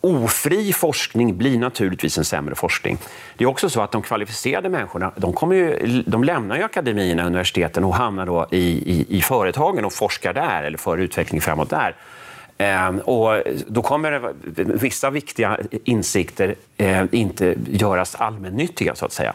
ofri 0.00 0.72
forskning 0.72 1.38
blir 1.38 1.58
naturligtvis 1.58 2.18
en 2.18 2.24
sämre 2.24 2.54
forskning. 2.54 2.98
Det 3.36 3.44
är 3.44 3.48
också 3.48 3.70
så 3.70 3.80
att 3.80 3.92
de 3.92 4.02
kvalificerade 4.02 4.68
människorna 4.68 5.12
de, 5.16 5.32
kommer 5.32 5.56
ju, 5.56 6.02
de 6.06 6.24
lämnar 6.24 6.56
ju 6.56 6.62
akademierna 6.62 7.22
och 7.22 7.26
universiteten 7.26 7.84
och 7.84 7.94
hamnar 7.94 8.26
då 8.26 8.46
i, 8.50 8.58
i, 8.58 9.18
i 9.18 9.22
företagen 9.22 9.84
och 9.84 9.92
forskar 9.92 10.32
där 10.34 10.62
eller 10.62 10.78
för 10.78 10.98
utveckling 10.98 11.40
framåt 11.40 11.70
där. 11.70 11.94
Ehm, 12.58 12.98
och 12.98 13.42
då 13.66 13.82
kommer 13.82 14.32
vissa 14.54 15.10
viktiga 15.10 15.58
insikter 15.84 16.54
eh, 16.76 17.04
inte 17.12 17.54
göras 17.66 18.14
allmännyttiga, 18.14 18.94
så 18.94 19.04
att 19.04 19.12
säga. 19.12 19.34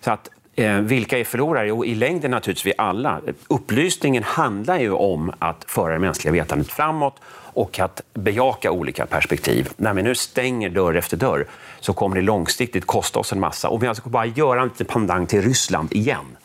Så 0.00 0.10
att, 0.10 0.30
eh, 0.56 0.74
vilka 0.74 1.18
är 1.18 1.24
förlorare? 1.24 1.68
Jo, 1.68 1.84
i 1.84 1.94
längden 1.94 2.30
naturligtvis 2.30 2.66
vi 2.66 2.72
alla. 2.78 3.20
Upplysningen 3.48 4.22
handlar 4.22 4.78
ju 4.78 4.92
om 4.92 5.32
att 5.38 5.64
föra 5.68 5.92
det 5.92 5.98
mänskliga 5.98 6.32
vetandet 6.32 6.68
framåt 6.68 7.16
och 7.54 7.78
att 7.78 8.00
bejaka 8.14 8.70
olika 8.70 9.06
perspektiv. 9.06 9.68
När 9.76 9.94
vi 9.94 10.02
nu 10.02 10.14
stänger 10.14 10.70
dörr 10.70 10.94
efter 10.94 11.16
dörr 11.16 11.46
så 11.80 11.92
kommer 11.92 12.16
det 12.16 12.22
långsiktigt 12.22 12.86
kosta 12.86 13.18
oss 13.18 13.32
en 13.32 13.40
massa. 13.40 13.68
Om 13.68 13.80
vi 13.80 13.86
alltså 13.86 14.08
bara 14.08 14.26
göra 14.26 14.62
en 14.62 14.68
liten 14.68 14.86
pandang 14.86 15.26
till 15.26 15.42
Ryssland 15.42 15.92
igen 15.92 16.36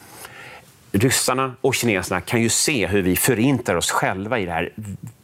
ryssarna 0.92 1.56
och 1.62 1.76
kineserna 1.76 2.22
kan 2.22 2.42
ju 2.42 2.50
se 2.50 2.88
hur 2.88 3.02
vi 3.02 3.16
förintar 3.16 3.76
oss 3.76 3.92
själva 3.92 4.40
i 4.40 4.46
det 4.46 4.52
här 4.52 4.74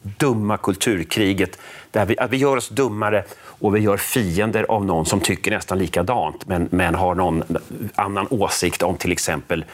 dumma 0.01 0.57
kulturkriget. 0.57 1.59
Där 1.91 2.05
vi, 2.05 2.17
att 2.17 2.31
vi 2.31 2.37
gör 2.37 2.57
oss 2.57 2.69
dummare 2.69 3.23
och 3.43 3.75
vi 3.75 3.79
gör 3.79 3.97
fiender 3.97 4.65
av 4.69 4.85
någon 4.85 5.05
som 5.05 5.19
tycker 5.19 5.51
nästan 5.51 5.77
likadant 5.77 6.47
men, 6.47 6.67
men 6.71 6.95
har 6.95 7.15
någon 7.15 7.43
annan 7.95 8.27
åsikt 8.29 8.83
om 8.83 8.97
till 8.97 9.11
exempel 9.11 9.65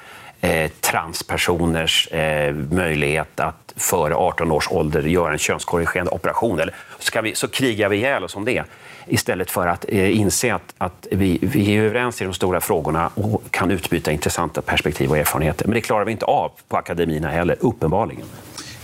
eh, 0.42 0.72
transpersoners 0.80 2.08
eh, 2.08 2.54
möjlighet 2.54 3.40
att 3.40 3.69
före 3.80 4.16
18 4.16 4.52
års 4.52 4.72
ålder 4.72 5.02
göra 5.02 5.32
en 5.32 5.38
könskorrigerande 5.38 6.12
operation. 6.12 6.60
Eller 6.60 6.76
så, 7.00 7.22
vi, 7.22 7.36
så 7.36 7.48
krigar 7.48 7.90
vi 7.90 7.98
ihjäl 7.98 8.24
oss 8.24 8.36
om 8.36 8.46
det 8.46 8.64
istället 9.08 9.52
för 9.52 9.68
att 9.68 9.86
eh, 9.88 10.20
inse 10.20 10.54
att, 10.54 10.74
att 10.78 11.08
vi, 11.12 11.40
vi 11.42 11.78
är 11.78 11.82
överens 11.82 12.22
i 12.22 12.26
de 12.26 12.34
stora 12.34 12.62
frågorna 12.62 13.12
och 13.16 13.42
kan 13.52 13.72
utbyta 13.72 14.12
intressanta 14.12 14.62
perspektiv 14.62 15.10
och 15.10 15.18
erfarenheter. 15.18 15.66
Men 15.66 15.74
det 15.74 15.82
klarar 15.82 16.06
vi 16.06 16.12
inte 16.12 16.26
av 16.26 16.52
på 16.68 16.78
akademierna 16.78 17.30
heller, 17.30 17.58
uppenbarligen. 17.60 18.26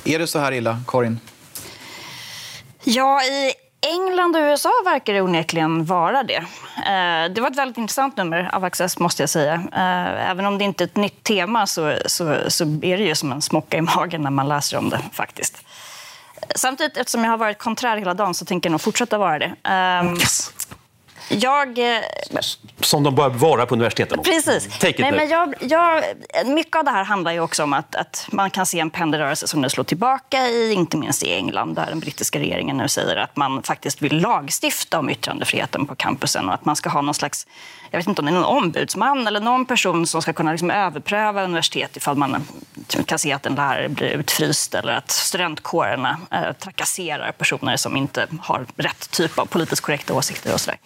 Är 0.04 0.20
det 0.20 0.28
så 0.28 0.40
här 0.40 0.52
illa, 0.52 0.82
Karin? 0.88 1.20
Ja, 2.84 3.22
i 3.24 3.65
England 3.86 4.36
och 4.36 4.42
USA 4.42 4.72
verkar 4.86 5.14
det 5.14 5.22
onekligen 5.22 5.86
vara 5.86 6.24
det. 6.24 6.36
Eh, 6.78 7.34
det 7.34 7.42
var 7.42 7.52
ett 7.52 7.58
väldigt 7.58 7.78
intressant 7.78 8.18
nummer 8.18 8.50
av 8.54 8.64
Access, 8.64 9.00
måste 9.00 9.24
jag 9.24 9.30
säga. 9.30 9.54
Eh, 9.54 10.30
även 10.32 10.46
om 10.46 10.58
det 10.58 10.64
inte 10.64 10.84
är 10.84 10.86
ett 10.86 10.96
nytt 10.96 11.24
tema 11.24 11.68
så, 11.68 11.98
så, 12.06 12.38
så 12.48 12.64
är 12.64 12.98
det 12.98 13.04
ju 13.04 13.16
som 13.16 13.32
en 13.32 13.42
smocka 13.42 13.78
i 13.78 13.82
magen 13.82 14.22
när 14.22 14.32
man 14.32 14.48
läser 14.48 14.78
om 14.78 14.90
det. 14.90 15.00
faktiskt. 15.12 15.58
Samtidigt, 16.56 16.98
eftersom 16.98 17.24
jag 17.24 17.32
har 17.32 17.38
varit 17.38 17.58
konträr 17.58 17.98
hela 17.98 18.14
dagen 18.14 18.34
så 18.34 18.46
tänker 18.46 18.70
jag 18.70 18.72
nog 18.72 18.82
fortsätta 18.82 19.18
vara 19.18 19.40
det. 19.40 19.56
Ehm, 19.64 20.14
yes. 20.14 20.54
Jag... 21.30 21.80
Eh, 21.80 22.02
Som 22.80 23.04
de 23.04 23.16
bör 23.16 23.30
vara 23.30 23.66
på 23.66 23.76
universiteten. 23.76 24.24
Precis. 24.24 24.80
Take 24.80 24.90
it 24.90 25.00
Nej, 25.00 25.12
men 25.12 25.30
jag, 25.30 25.54
jag, 25.60 26.04
mycket 26.46 26.76
av 26.76 26.86
det 26.86 26.92
här 26.92 27.04
handlar 27.04 27.32
ju 27.32 27.40
också 27.40 27.64
om 27.64 27.74
att, 27.74 27.96
att 27.96 28.28
man 28.32 28.50
kan 28.50 28.66
se 28.66 28.80
en 28.80 28.90
pendelrörelse 28.90 29.48
som 29.48 29.62
nu 29.62 29.70
slår 29.70 29.84
tillbaka 29.84 30.48
i, 30.48 30.74
inte 30.74 30.98
minst 30.98 31.24
i 31.24 31.34
England, 31.34 31.76
där 31.76 31.86
den 31.86 32.00
brittiska 32.00 32.40
regeringen 32.40 32.78
nu 32.78 32.88
säger 32.88 33.16
att 33.16 33.36
man 33.36 33.64
faktiskt 33.64 34.02
vill 34.02 34.22
lagstifta 34.22 35.00
om 35.00 35.10
yttrandefriheten 35.10 35.86
på 35.86 35.96
campusen 35.96 36.48
och 36.48 36.54
att 36.54 36.66
man 36.66 36.76
ska 36.76 36.90
ha 36.90 37.02
någon 37.02 37.14
slags, 37.14 37.48
jag 37.92 38.00
vet 38.00 38.08
inte 38.08 38.22
om 38.22 38.26
det 38.26 38.32
är 38.32 38.34
någon 38.34 38.44
ombudsman 38.64 39.28
eller 39.28 39.40
någon 39.40 39.66
person 39.66 40.08
som 40.08 40.22
ska 40.22 40.34
kunna 40.34 40.52
liksom 40.52 40.72
överpröva 40.72 41.44
universitet 41.44 41.98
ifall 41.98 42.16
man 42.16 42.48
kan 43.06 43.20
se 43.20 43.32
att 43.32 43.46
en 43.46 43.56
lärare 43.56 43.90
blir 43.90 44.08
utfryst 44.08 44.76
eller 44.76 44.94
att 44.94 45.12
studentkårerna 45.12 46.18
eh, 46.32 46.52
trakasserar 46.52 47.32
personer 47.32 47.78
som 47.78 47.98
inte 47.98 48.28
har 48.42 48.66
rätt 48.76 49.12
typ 49.12 49.40
av 49.40 49.46
politiskt 49.46 49.82
korrekta 49.82 50.14
åsikter 50.14 50.54
och 50.54 50.62
sådär. 50.62 50.80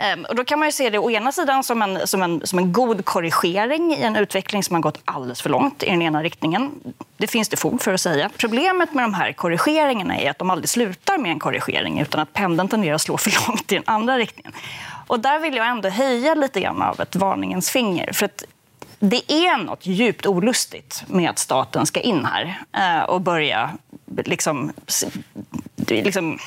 Ehm, 0.00 0.24
och 0.24 0.34
då 0.34 0.44
kan 0.44 0.58
man 0.58 0.68
ju 0.68 0.72
se 0.72 0.90
det 0.90 0.98
å 0.98 1.10
ena 1.10 1.32
sidan 1.32 1.64
som 1.64 1.82
en, 1.82 2.06
som, 2.06 2.22
en, 2.22 2.46
som 2.46 2.58
en 2.58 2.72
god 2.72 3.04
korrigering 3.04 3.94
i 3.94 4.02
en 4.02 4.16
utveckling 4.16 4.62
som 4.62 4.74
har 4.74 4.82
gått 4.82 5.00
alldeles 5.04 5.42
för 5.42 5.50
långt 5.50 5.82
i 5.82 5.86
den 5.86 6.02
ena 6.02 6.22
riktningen. 6.22 6.70
Det 7.16 7.26
finns 7.26 7.48
det 7.48 7.56
fog 7.56 7.82
för 7.82 7.94
att 7.94 8.00
säga. 8.00 8.30
Problemet 8.36 8.94
med 8.94 9.04
de 9.04 9.14
här 9.14 9.32
korrigeringarna 9.32 10.18
är 10.18 10.30
att 10.30 10.38
de 10.38 10.50
aldrig 10.50 10.68
slutar 10.68 11.18
med 11.18 11.30
en 11.30 11.38
korrigering 11.38 12.00
utan 12.00 12.20
att 12.20 12.32
pendeln 12.32 12.68
tenderar 12.68 12.94
att 12.94 13.00
slå 13.00 13.16
för 13.16 13.46
långt 13.48 13.72
i 13.72 13.74
den 13.74 13.84
andra 13.86 14.18
riktningen. 14.18 14.52
Och 15.06 15.20
där 15.20 15.38
vill 15.38 15.56
jag 15.56 15.68
ändå 15.68 15.88
höja 15.88 16.34
lite 16.34 16.60
grann 16.60 16.82
av 16.82 17.00
ett 17.00 17.16
varningens 17.16 17.70
finger. 17.70 18.12
För 18.12 18.26
att 18.26 18.44
det 18.98 19.32
är 19.32 19.64
något 19.64 19.86
djupt 19.86 20.26
olustigt 20.26 21.04
med 21.06 21.30
att 21.30 21.38
staten 21.38 21.86
ska 21.86 22.00
in 22.00 22.24
här 22.24 22.58
eh, 22.76 23.02
och 23.02 23.20
börja 23.20 23.70
liksom, 24.24 24.72
liksom 25.76 26.38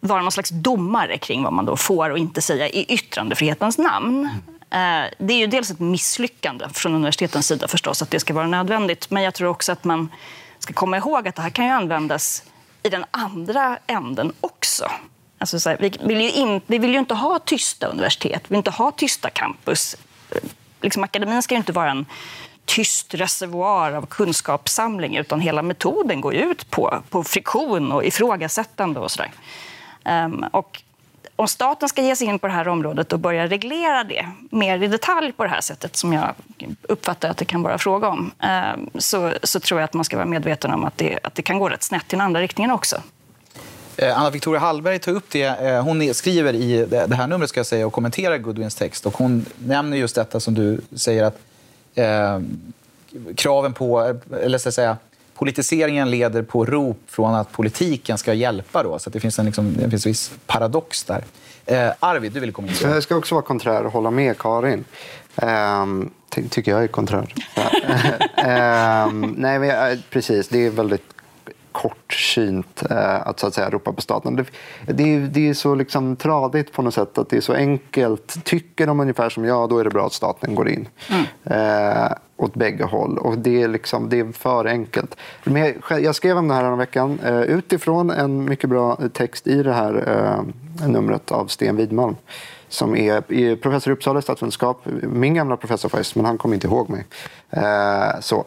vara 0.00 0.22
någon 0.22 0.32
slags 0.32 0.50
domare 0.50 1.18
kring 1.18 1.42
vad 1.42 1.52
man 1.52 1.64
då 1.64 1.76
får 1.76 2.10
och 2.10 2.18
inte 2.18 2.42
säga 2.42 2.68
i 2.68 2.84
yttrandefrihetens 2.84 3.78
namn. 3.78 4.24
Eh, 4.70 5.04
det 5.18 5.34
är 5.34 5.38
ju 5.38 5.46
dels 5.46 5.70
ett 5.70 5.80
misslyckande 5.80 6.66
från 6.72 6.94
universitetens 6.94 7.46
sida 7.46 7.68
förstås 7.68 8.02
att 8.02 8.10
det 8.10 8.20
ska 8.20 8.34
vara 8.34 8.46
nödvändigt. 8.46 9.10
Men 9.10 9.22
jag 9.22 9.34
tror 9.34 9.48
också 9.48 9.72
att 9.72 9.84
man 9.84 10.08
ska 10.58 10.72
komma 10.72 10.96
ihåg 10.96 11.28
att 11.28 11.34
det 11.34 11.42
här 11.42 11.50
kan 11.50 11.64
ju 11.64 11.70
användas 11.70 12.42
i 12.82 12.88
den 12.88 13.04
andra 13.10 13.78
änden 13.86 14.32
också. 14.40 14.90
Alltså 15.38 15.60
så 15.60 15.70
här, 15.70 15.76
vi, 15.80 15.92
vill 16.00 16.20
ju 16.20 16.30
in, 16.30 16.60
vi 16.66 16.78
vill 16.78 16.92
ju 16.92 16.98
inte 16.98 17.14
ha 17.14 17.38
tysta 17.38 17.86
universitet, 17.86 18.42
vi 18.44 18.48
vill 18.48 18.56
inte 18.56 18.70
ha 18.70 18.90
tysta 18.90 19.30
campus. 19.30 19.96
Eh, 20.30 20.36
liksom, 20.80 21.04
akademin 21.04 21.42
ska 21.42 21.54
ju 21.54 21.58
inte 21.58 21.72
vara 21.72 21.90
en 21.90 22.06
tyst 22.64 23.14
reservoar 23.14 23.92
av 23.92 24.06
kunskapssamling 24.06 25.16
utan 25.16 25.40
hela 25.40 25.62
metoden 25.62 26.20
går 26.20 26.34
ju 26.34 26.40
ut 26.40 26.70
på, 26.70 27.02
på 27.10 27.24
friktion 27.24 27.92
och 27.92 28.04
ifrågasättande 28.04 29.00
och 29.00 29.10
sådär. 29.10 29.30
Um, 30.08 30.44
och 30.50 30.82
om 31.36 31.48
staten 31.48 31.88
ska 31.88 32.02
ge 32.02 32.16
sig 32.16 32.26
in 32.26 32.38
på 32.38 32.46
det 32.46 32.52
här 32.52 32.68
området 32.68 33.12
och 33.12 33.18
börja 33.18 33.46
reglera 33.46 34.04
det 34.04 34.26
mer 34.50 34.82
i 34.82 34.86
detalj 34.86 35.32
på 35.32 35.44
det 35.44 35.50
här 35.50 35.60
sättet 35.60 35.96
som 35.96 36.12
jag 36.12 36.34
uppfattar 36.82 37.30
att 37.30 37.36
det 37.36 37.44
kan 37.44 37.62
vara 37.62 37.78
fråga 37.78 38.08
om 38.08 38.32
um, 38.74 38.90
så, 39.00 39.32
så, 39.42 39.60
tror 39.60 39.80
jag 39.80 39.84
att 39.84 39.94
man 39.94 40.04
ska 40.04 40.16
vara 40.16 40.26
medveten 40.26 40.70
om 40.70 40.84
att 40.84 40.96
det, 40.96 41.18
att 41.22 41.34
det 41.34 41.42
kan 41.42 41.58
gå 41.58 41.68
rätt 41.68 41.82
snett 41.82 42.02
i 42.02 42.10
den 42.10 42.20
andra 42.20 42.40
riktningen 42.40 42.70
också. 42.70 43.02
Eh, 43.96 44.18
Anna 44.18 44.30
Victoria 44.30 44.60
Hallberg 44.60 44.98
tar 44.98 45.12
upp 45.12 45.30
det. 45.30 45.42
Eh, 45.44 45.82
hon 45.82 46.14
skriver 46.14 46.54
i 46.54 46.86
det 46.86 47.14
här 47.14 47.26
numret 47.26 47.48
ska 47.48 47.60
jag 47.60 47.66
säga, 47.66 47.86
och 47.86 47.92
kommenterar 47.92 48.38
Goodwins 48.38 48.74
text. 48.74 49.06
Och 49.06 49.16
hon 49.16 49.46
nämner 49.58 49.96
just 49.96 50.14
detta 50.14 50.40
som 50.40 50.54
du 50.54 50.80
säger 50.96 51.24
att 51.24 51.38
eh, 51.94 52.40
kraven 53.36 53.72
på, 53.72 54.02
eh, 54.02 54.44
eller 54.44 54.58
så 54.58 54.68
att 54.68 54.74
säga, 54.74 54.96
politiseringen 55.38 56.10
leder 56.10 56.42
på 56.42 56.64
rop 56.64 57.00
från 57.06 57.34
att 57.34 57.52
politiken 57.52 58.18
ska 58.18 58.34
hjälpa. 58.34 58.82
Då, 58.82 58.98
så 58.98 59.10
det 59.10 59.20
finns 59.20 59.38
en, 59.38 59.46
liksom, 59.46 59.74
det 59.76 59.90
finns 59.90 60.06
en 60.06 60.10
viss 60.10 60.32
paradox 60.46 61.04
där. 61.04 61.24
Eh, 61.66 61.90
Arvid, 62.00 62.32
du 62.32 62.40
vill 62.40 62.52
komma 62.52 62.68
in. 62.68 62.74
Jag 62.82 63.02
ska 63.02 63.16
också 63.16 63.34
vara 63.34 63.44
konträr 63.44 63.86
och 63.86 63.92
hålla 63.92 64.10
med 64.10 64.38
Karin. 64.38 64.84
Um, 65.36 66.10
ty 66.30 66.48
tycker 66.48 66.70
jag 66.70 66.82
är 66.82 66.86
konträr. 66.86 67.34
um, 69.06 69.20
nej, 69.38 69.58
men, 69.58 70.02
precis. 70.10 70.48
Det 70.48 70.66
är 70.66 70.70
väldigt 70.70 71.04
kortsynt 71.72 72.82
uh, 72.90 73.28
att 73.28 73.40
så 73.40 73.46
att 73.46 73.54
säga 73.54 73.70
ropa 73.70 73.92
på 73.92 74.00
staten. 74.00 74.36
Det, 74.36 74.44
det, 74.86 75.14
är, 75.14 75.20
det 75.20 75.48
är 75.48 75.54
så 75.54 75.74
liksom 75.74 76.16
tradigt 76.16 76.72
på 76.72 76.82
något 76.82 76.94
sätt 76.94 77.18
att 77.18 77.30
det 77.30 77.36
är 77.36 77.40
så 77.40 77.52
enkelt. 77.52 78.44
Tycker 78.44 78.86
de 78.86 79.00
ungefär 79.00 79.30
som 79.30 79.44
jag, 79.44 79.68
då 79.68 79.78
är 79.78 79.84
det 79.84 79.90
bra 79.90 80.06
att 80.06 80.12
staten 80.12 80.54
går 80.54 80.68
in. 80.68 80.88
Mm. 81.08 81.22
Uh, 81.50 82.12
åt 82.38 82.54
bägge 82.54 82.84
håll. 82.84 83.18
Och 83.18 83.38
det, 83.38 83.62
är 83.62 83.68
liksom, 83.68 84.08
det 84.08 84.20
är 84.20 84.32
för 84.32 84.64
enkelt. 84.64 85.16
Men 85.44 85.74
jag, 85.90 86.14
skrev 86.14 86.38
om 86.38 86.48
det 86.48 86.54
här 86.54 86.76
veckan 86.76 87.18
eh, 87.24 87.40
utifrån 87.40 88.10
en 88.10 88.44
mycket 88.44 88.70
bra 88.70 88.98
text 89.12 89.46
i 89.46 89.62
det 89.62 89.72
här 89.72 90.04
eh, 90.80 90.88
numret 90.88 91.32
av 91.32 91.46
Sten 91.46 91.76
Widmalm 91.76 92.16
som 92.68 92.96
är 92.96 93.56
professor 93.56 93.90
i 93.90 93.94
Uppsala 93.94 94.22
statsvetenskap. 94.22 94.82
Min 95.02 95.34
gamla 95.34 95.56
professor 95.56 95.88
faktiskt, 95.88 96.16
men 96.16 96.24
han 96.24 96.38
kommer 96.38 96.54
inte 96.54 96.66
ihåg 96.66 96.90
mig. 96.90 97.04
Eh, 97.50 98.20
så. 98.20 98.44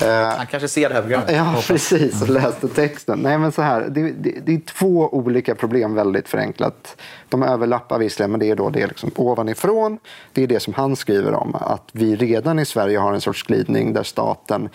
Eh, 0.00 0.36
han 0.36 0.46
kanske 0.46 0.68
ser 0.68 0.88
det 0.88 0.94
här 0.94 1.02
programmet. 1.02 1.30
Ja, 1.32 1.62
precis. 1.66 2.22
Och 2.22 2.28
läste 2.28 2.68
texten. 2.68 3.18
Nej, 3.18 3.38
men 3.38 3.52
så 3.52 3.62
här, 3.62 3.80
det, 3.88 4.12
det, 4.12 4.34
det, 4.46 4.54
är 4.54 4.60
två 4.60 5.08
olika 5.12 5.54
problem, 5.54 5.94
väldigt 5.94 6.28
förenklat. 6.28 6.96
De 7.28 7.42
överlappar 7.42 7.98
visserligen, 7.98 8.30
men 8.30 8.40
det 8.40 8.50
är 8.50 8.56
då 8.56 8.70
det 8.70 8.86
liksom 8.86 9.10
ovanifrån. 9.16 9.98
Det 10.32 10.42
är 10.42 10.46
det 10.46 10.60
som 10.60 10.74
han 10.74 10.96
skriver 10.96 11.34
om, 11.34 11.54
att 11.54 11.88
vi 11.92 12.16
redan 12.16 12.58
i 12.58 12.64
Sverige 12.64 12.98
har 12.98 13.12
en 13.12 13.20
sorts 13.20 13.42
glidning 13.42 13.92
där 13.92 14.02
staten, 14.02 14.68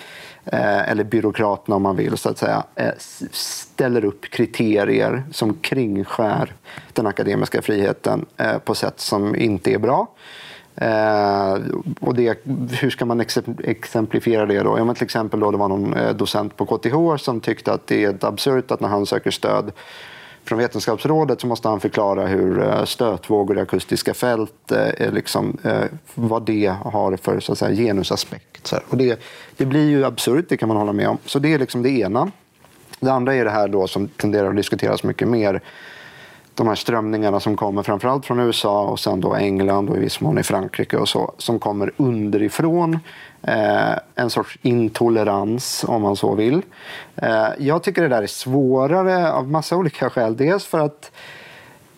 eh, 0.45 0.89
eller 0.89 1.03
byråkraterna 1.03 1.75
om 1.75 1.81
man 1.81 1.95
vill, 1.95 2.17
så 2.17 2.29
att 2.29 2.37
säga, 2.37 2.63
eh, 2.75 2.91
ställer 3.31 4.05
upp 4.05 4.21
kriterier 4.21 5.23
som 5.31 5.53
kringskär 5.53 6.53
den 6.93 7.07
akademiska 7.07 7.61
friheten 7.61 8.25
eh, 8.37 8.57
på 8.57 8.75
sätt 8.75 8.99
som 8.99 9.35
inte 9.35 9.73
är 9.73 9.77
bra. 9.77 10.07
Eh, 10.75 11.57
och 11.99 12.15
det, 12.15 12.39
hur 12.81 12.89
ska 12.89 13.05
man 13.05 13.23
exemplifiera 13.63 14.45
det? 14.45 14.59
Då? 14.59 14.77
Ja, 14.77 14.85
men 14.85 14.95
till 14.95 15.03
exempel 15.03 15.39
då 15.39 15.51
det 15.51 15.57
var 15.57 15.67
någon 15.67 15.93
eh, 15.93 16.13
docent 16.13 16.57
på 16.57 16.65
KTH 16.65 17.23
som 17.23 17.39
tyckte 17.39 17.73
att 17.73 17.87
det 17.87 18.03
är 18.03 18.25
absurt 18.25 18.71
att 18.71 18.79
när 18.79 18.89
han 18.89 19.05
söker 19.05 19.31
stöd 19.31 19.71
från 20.45 20.59
Vetenskapsrådet 20.59 21.41
så 21.41 21.47
måste 21.47 21.67
han 21.67 21.79
förklara 21.79 22.25
hur 22.25 22.63
eh, 22.63 22.85
stötvågor 22.85 23.57
i 23.57 23.61
akustiska 23.61 24.13
fält, 24.13 24.71
eh, 24.71 25.11
liksom, 25.11 25.57
eh, 25.63 25.83
vad 26.15 26.45
det 26.45 26.73
har 26.83 27.17
för 27.17 27.39
så 27.39 27.51
att 27.51 27.57
säga, 27.57 27.75
genusaspekt. 27.75 28.67
Så 28.67 28.79
och 28.89 28.97
det, 28.97 29.19
det 29.57 29.65
blir 29.65 29.89
ju 29.89 30.05
absurt, 30.05 30.45
det 30.49 30.57
kan 30.57 30.67
man 30.67 30.77
hålla 30.77 30.93
med 30.93 31.07
om. 31.07 31.17
Så 31.25 31.39
det 31.39 31.53
är 31.53 31.59
liksom 31.59 31.83
det 31.83 31.89
ena. 31.89 32.31
Det 32.99 33.11
andra 33.11 33.35
är 33.35 33.45
det 33.45 33.51
här 33.51 33.67
då 33.67 33.87
som 33.87 34.07
tenderar 34.07 34.49
att 34.49 34.55
diskuteras 34.55 35.03
mycket 35.03 35.27
mer 35.27 35.61
de 36.55 36.67
här 36.67 36.75
strömningarna 36.75 37.39
som 37.39 37.57
kommer 37.57 37.83
framförallt 37.83 38.25
från 38.25 38.39
USA 38.39 38.81
och 38.81 38.99
sen 38.99 39.21
då 39.21 39.35
England 39.35 39.89
och 39.89 39.97
i 39.97 39.99
viss 39.99 40.21
mån 40.21 40.37
i 40.37 40.43
Frankrike 40.43 40.97
och 40.97 41.09
så, 41.09 41.33
som 41.37 41.59
kommer 41.59 41.91
underifrån. 41.97 42.99
Eh, 43.41 43.93
en 44.15 44.29
sorts 44.29 44.57
intolerans, 44.61 45.85
om 45.87 46.01
man 46.01 46.15
så 46.15 46.35
vill. 46.35 46.61
Eh, 47.15 47.47
jag 47.57 47.83
tycker 47.83 48.01
det 48.01 48.07
där 48.07 48.23
är 48.23 48.27
svårare 48.27 49.31
av 49.31 49.49
massa 49.49 49.75
olika 49.75 50.09
skäl. 50.09 50.37
Dels 50.37 50.65
för 50.65 50.79
att 50.79 51.11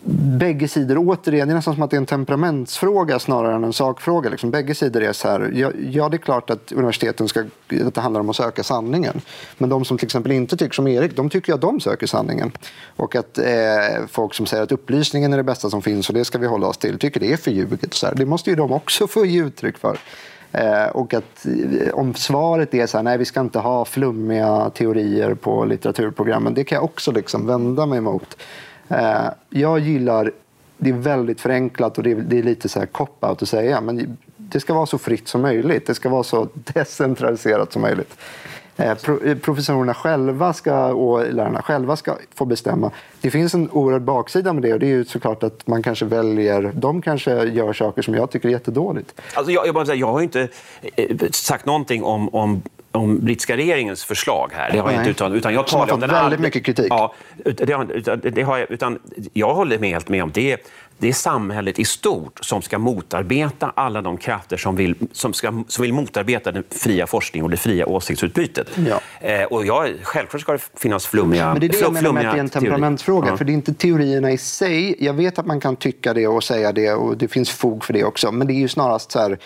bägge 0.08 0.68
sidor, 0.68 0.98
återigen, 0.98 1.48
det 1.48 1.52
är 1.52 1.56
nästan 1.56 1.74
som 1.74 1.82
att 1.82 1.90
det 1.90 1.96
är 1.96 2.00
en 2.00 2.06
temperamentsfråga 2.06 3.18
snarare 3.18 3.54
än 3.54 3.64
en 3.64 3.72
sakfråga. 3.72 4.30
Liksom, 4.30 4.50
bägge 4.50 4.74
sidor 4.74 5.02
är 5.02 5.12
så 5.12 5.28
här, 5.28 5.50
ja, 5.54 5.70
ja, 5.90 6.08
det 6.08 6.16
är 6.16 6.18
klart 6.18 6.50
att 6.50 6.72
universiteten 6.72 7.28
ska, 7.28 7.40
att 7.86 7.94
det 7.94 8.00
handlar 8.00 8.20
om 8.20 8.30
att 8.30 8.36
söka 8.36 8.62
sanningen. 8.62 9.20
Men 9.58 9.68
de 9.68 9.84
som 9.84 9.98
till 9.98 10.06
exempel 10.06 10.32
inte 10.32 10.56
tycker 10.56 10.74
som 10.74 10.86
Erik, 10.86 11.16
de 11.16 11.30
tycker 11.30 11.54
att 11.54 11.60
de 11.60 11.80
söker 11.80 12.06
sanningen. 12.06 12.52
Och 12.96 13.16
att 13.16 13.38
eh, 13.38 14.06
folk 14.08 14.34
som 14.34 14.46
säger 14.46 14.62
att 14.62 14.72
upplysningen 14.72 15.32
är 15.32 15.36
det 15.36 15.42
bästa 15.42 15.70
som 15.70 15.82
finns 15.82 16.08
och 16.08 16.14
det 16.14 16.24
ska 16.24 16.38
vi 16.38 16.46
hålla 16.46 16.66
oss 16.66 16.78
till, 16.78 16.98
tycker 16.98 17.20
det 17.20 17.32
är 17.32 17.36
förljuget. 17.36 17.94
Så 17.94 18.06
här. 18.06 18.14
Det 18.14 18.26
måste 18.26 18.50
ju 18.50 18.56
de 18.56 18.72
också 18.72 19.06
få 19.06 19.26
ge 19.26 19.42
uttryck 19.42 19.78
för. 19.78 19.98
Eh, 20.52 20.86
och 20.86 21.14
att 21.14 21.46
eh, 21.46 21.94
om 21.94 22.14
svaret 22.14 22.74
är 22.74 22.86
så 22.86 22.98
här, 22.98 23.02
nej 23.02 23.18
vi 23.18 23.24
ska 23.24 23.40
inte 23.40 23.58
ha 23.58 23.84
flummiga 23.84 24.70
teorier 24.70 25.34
på 25.34 25.64
litteraturprogrammen, 25.64 26.54
det 26.54 26.64
kan 26.64 26.76
jag 26.76 26.84
också 26.84 27.12
liksom 27.12 27.46
vända 27.46 27.86
mig 27.86 28.00
mot. 28.00 28.36
Eh, 28.88 29.28
jag 29.50 29.78
gillar, 29.78 30.32
det 30.78 30.90
är 30.90 30.94
väldigt 30.94 31.40
förenklat 31.40 31.98
och 31.98 32.04
det 32.04 32.10
är, 32.10 32.16
det 32.16 32.38
är 32.38 32.42
lite 32.42 32.68
så 32.68 32.78
här 32.78 32.86
cop-out 32.86 33.42
att 33.42 33.48
säga, 33.48 33.80
men 33.80 34.16
det 34.36 34.60
ska 34.60 34.74
vara 34.74 34.86
så 34.86 34.98
fritt 34.98 35.28
som 35.28 35.42
möjligt. 35.42 35.86
Det 35.86 35.94
ska 35.94 36.08
vara 36.08 36.22
så 36.22 36.48
decentraliserat 36.54 37.72
som 37.72 37.82
möjligt. 37.82 38.16
Eh, 38.76 38.90
eh, 38.90 39.38
professorerna 39.38 39.94
själva 39.94 40.52
ska, 40.52 40.86
och 40.86 41.34
lärarna 41.34 41.62
själva 41.62 41.96
ska 41.96 42.16
få 42.34 42.44
bestämma. 42.44 42.90
Det 43.20 43.30
finns 43.30 43.54
en 43.54 43.70
oerhörd 43.70 44.02
baksida 44.02 44.52
med 44.52 44.62
det 44.62 44.72
och 44.72 44.80
det 44.80 44.86
är 44.86 44.90
ju 44.90 45.04
såklart 45.04 45.42
att 45.42 45.66
man 45.66 45.82
kanske 45.82 46.04
väljer, 46.04 46.72
de 46.74 47.02
kanske 47.02 47.44
gör 47.44 47.72
saker 47.72 48.02
som 48.02 48.14
jag 48.14 48.30
tycker 48.30 48.48
är 48.48 48.52
jättedåligt. 48.52 49.20
Alltså 49.34 49.52
jag, 49.52 49.66
jag, 49.66 49.74
bara 49.74 49.86
säga, 49.86 49.96
jag 49.96 50.12
har 50.12 50.22
inte 50.22 50.48
sagt 51.30 51.66
någonting 51.66 52.04
om, 52.04 52.34
om 52.34 52.62
om 52.96 53.18
brittiska 53.18 53.56
regeringens 53.56 54.04
förslag 54.04 54.50
här. 54.54 54.72
Det 54.72 54.78
har 54.78 54.90
jag 54.90 55.00
inte 55.00 55.10
uttalat, 55.10 55.36
utan 55.36 55.54
jag 55.54 55.66
talar 55.66 55.94
om 55.94 56.00
den 56.00 56.10
väldigt 56.10 56.40
mycket 56.40 56.64
kritik. 56.64 56.86
Ja, 56.90 57.14
det 57.44 57.72
har, 57.72 58.30
det 58.30 58.42
har 58.42 58.58
jag, 58.58 58.70
utan 58.70 58.98
jag 59.32 59.54
håller 59.54 59.78
med 59.78 59.90
helt 59.90 60.08
med 60.08 60.22
om 60.22 60.30
det. 60.34 60.56
Det 60.98 61.08
är 61.08 61.12
samhället 61.12 61.78
i 61.78 61.84
stort 61.84 62.38
som 62.44 62.62
ska 62.62 62.78
motarbeta 62.78 63.72
alla 63.76 64.02
de 64.02 64.16
krafter 64.16 64.56
som 64.56 64.76
vill, 64.76 64.94
som 65.12 65.32
ska, 65.32 65.64
som 65.68 65.82
vill 65.82 65.92
motarbeta 65.92 66.52
den 66.52 66.64
fria 66.70 67.06
forskningen 67.06 67.44
och 67.44 67.50
det 67.50 67.56
fria 67.56 67.86
åsiktsutbytet. 67.86 68.66
Ja. 68.88 69.00
Eh, 69.20 69.44
och 69.44 69.66
jag, 69.66 69.94
självklart 70.02 70.40
ska 70.40 70.52
det 70.52 70.62
finnas 70.74 71.06
flummiga 71.06 71.52
Men 71.52 71.60
det 71.60 71.66
är 71.66 71.68
det 71.68 71.80
jag 71.80 71.92
menar 71.92 72.12
med 72.12 72.26
att 72.26 72.32
det 72.32 72.38
är 72.38 72.40
en 72.40 72.48
temperamentsfråga. 72.48 73.28
Ja. 73.28 73.36
För 73.36 73.44
det 73.44 73.52
är 73.52 73.54
inte 73.54 73.74
teorierna 73.74 74.32
i 74.32 74.38
sig. 74.38 75.04
Jag 75.04 75.14
vet 75.14 75.38
att 75.38 75.46
man 75.46 75.60
kan 75.60 75.76
tycka 75.76 76.14
det 76.14 76.26
och 76.26 76.44
säga 76.44 76.72
det 76.72 76.92
och 76.92 77.16
det 77.16 77.28
finns 77.28 77.50
fog 77.50 77.84
för 77.84 77.92
det 77.92 78.04
också. 78.04 78.32
Men 78.32 78.46
det 78.46 78.52
är 78.52 78.60
ju 78.60 78.68
snarast 78.68 79.12
så 79.12 79.18
här, 79.18 79.38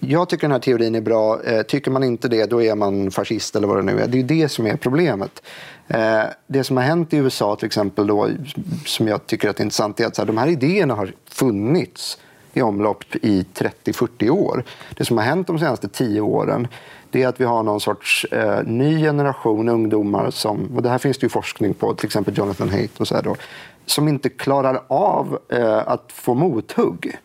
jag 0.00 0.28
tycker 0.28 0.42
den 0.42 0.52
här 0.52 0.58
teorin 0.58 0.94
är 0.94 1.00
bra. 1.00 1.42
Eh, 1.42 1.62
tycker 1.62 1.90
man 1.90 2.04
inte 2.04 2.28
det, 2.28 2.46
då 2.46 2.62
är 2.62 2.74
man 2.74 3.10
fascist 3.10 3.56
eller 3.56 3.68
vad 3.68 3.76
det 3.76 3.82
nu 3.82 4.00
är. 4.00 4.06
Det 4.06 4.18
är 4.18 4.22
det 4.22 4.48
som 4.48 4.66
är 4.66 4.76
problemet. 4.76 5.42
Eh, 5.88 6.24
det 6.46 6.64
som 6.64 6.76
har 6.76 6.84
hänt 6.84 7.12
i 7.12 7.16
USA 7.16 7.56
till 7.56 7.66
exempel, 7.66 8.06
då, 8.06 8.28
som 8.84 9.08
jag 9.08 9.26
tycker 9.26 9.48
är 9.48 9.62
intressant, 9.62 10.00
är 10.00 10.06
att 10.06 10.16
så 10.16 10.22
här, 10.22 10.26
de 10.26 10.38
här 10.38 10.48
idéerna 10.48 10.94
har 10.94 11.12
funnits 11.30 12.18
i 12.52 12.62
omlopp 12.62 13.04
i 13.22 13.46
30-40 13.54 14.30
år. 14.30 14.64
Det 14.96 15.04
som 15.04 15.18
har 15.18 15.24
hänt 15.24 15.46
de 15.46 15.58
senaste 15.58 15.88
10 15.88 16.20
åren 16.20 16.68
det 17.10 17.22
är 17.22 17.28
att 17.28 17.40
vi 17.40 17.44
har 17.44 17.62
någon 17.62 17.80
sorts 17.80 18.24
eh, 18.24 18.62
ny 18.64 19.00
generation 19.00 19.68
ungdomar 19.68 20.30
som, 20.30 20.76
och 20.76 20.82
det 20.82 20.88
här 20.88 20.98
finns 20.98 21.18
det 21.18 21.24
ju 21.24 21.28
forskning 21.28 21.74
på, 21.74 21.94
till 21.94 22.06
exempel 22.06 22.38
Jonathan 22.38 22.70
Haidt 22.70 23.00
och 23.00 23.08
så 23.08 23.14
här 23.14 23.22
då, 23.22 23.36
som 23.86 24.08
inte 24.08 24.28
klarar 24.28 24.82
av 24.88 25.38
eh, 25.48 25.88
att 25.88 26.12
få 26.12 26.34
mothugg 26.34 27.16